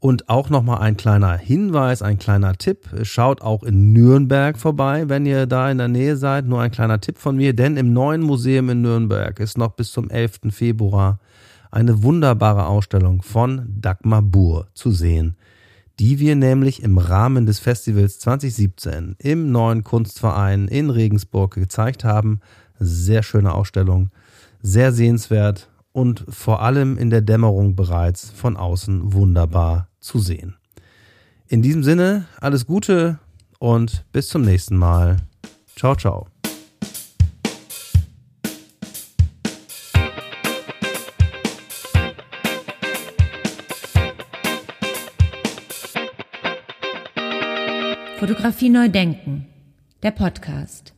Und 0.00 0.28
auch 0.28 0.50
nochmal 0.50 0.80
ein 0.80 0.98
kleiner 0.98 1.34
Hinweis, 1.36 2.02
ein 2.02 2.18
kleiner 2.18 2.56
Tipp. 2.56 2.90
Schaut 3.04 3.40
auch 3.40 3.62
in 3.62 3.94
Nürnberg 3.94 4.58
vorbei, 4.58 5.08
wenn 5.08 5.24
ihr 5.24 5.46
da 5.46 5.70
in 5.70 5.78
der 5.78 5.88
Nähe 5.88 6.18
seid. 6.18 6.44
Nur 6.44 6.60
ein 6.60 6.70
kleiner 6.70 7.00
Tipp 7.00 7.16
von 7.16 7.36
mir, 7.36 7.54
denn 7.54 7.78
im 7.78 7.94
neuen 7.94 8.20
Museum 8.20 8.68
in 8.68 8.82
Nürnberg 8.82 9.40
ist 9.40 9.56
noch 9.56 9.72
bis 9.72 9.92
zum 9.92 10.10
11. 10.10 10.40
Februar 10.50 11.20
eine 11.70 12.02
wunderbare 12.02 12.66
Ausstellung 12.66 13.22
von 13.22 13.66
Dagmar 13.80 14.22
Buhr 14.22 14.68
zu 14.74 14.92
sehen, 14.92 15.36
die 15.98 16.20
wir 16.20 16.36
nämlich 16.36 16.82
im 16.82 16.98
Rahmen 16.98 17.46
des 17.46 17.58
Festivals 17.58 18.18
2017 18.20 19.16
im 19.18 19.50
neuen 19.50 19.84
Kunstverein 19.84 20.68
in 20.68 20.90
Regensburg 20.90 21.54
gezeigt 21.54 22.04
haben. 22.04 22.40
Sehr 22.78 23.22
schöne 23.22 23.54
Ausstellung, 23.54 24.10
sehr 24.62 24.92
sehenswert 24.92 25.68
und 25.92 26.24
vor 26.28 26.62
allem 26.62 26.98
in 26.98 27.10
der 27.10 27.22
Dämmerung 27.22 27.76
bereits 27.76 28.30
von 28.30 28.56
außen 28.56 29.12
wunderbar 29.12 29.88
zu 30.00 30.18
sehen. 30.18 30.56
In 31.46 31.62
diesem 31.62 31.84
Sinne, 31.84 32.26
alles 32.40 32.66
Gute 32.66 33.18
und 33.58 34.04
bis 34.12 34.28
zum 34.28 34.42
nächsten 34.42 34.76
Mal. 34.76 35.18
Ciao, 35.76 35.94
ciao. 35.94 36.26
Fotografie 48.18 48.70
neu 48.70 48.88
denken. 48.88 49.46
Der 50.02 50.10
Podcast. 50.10 50.93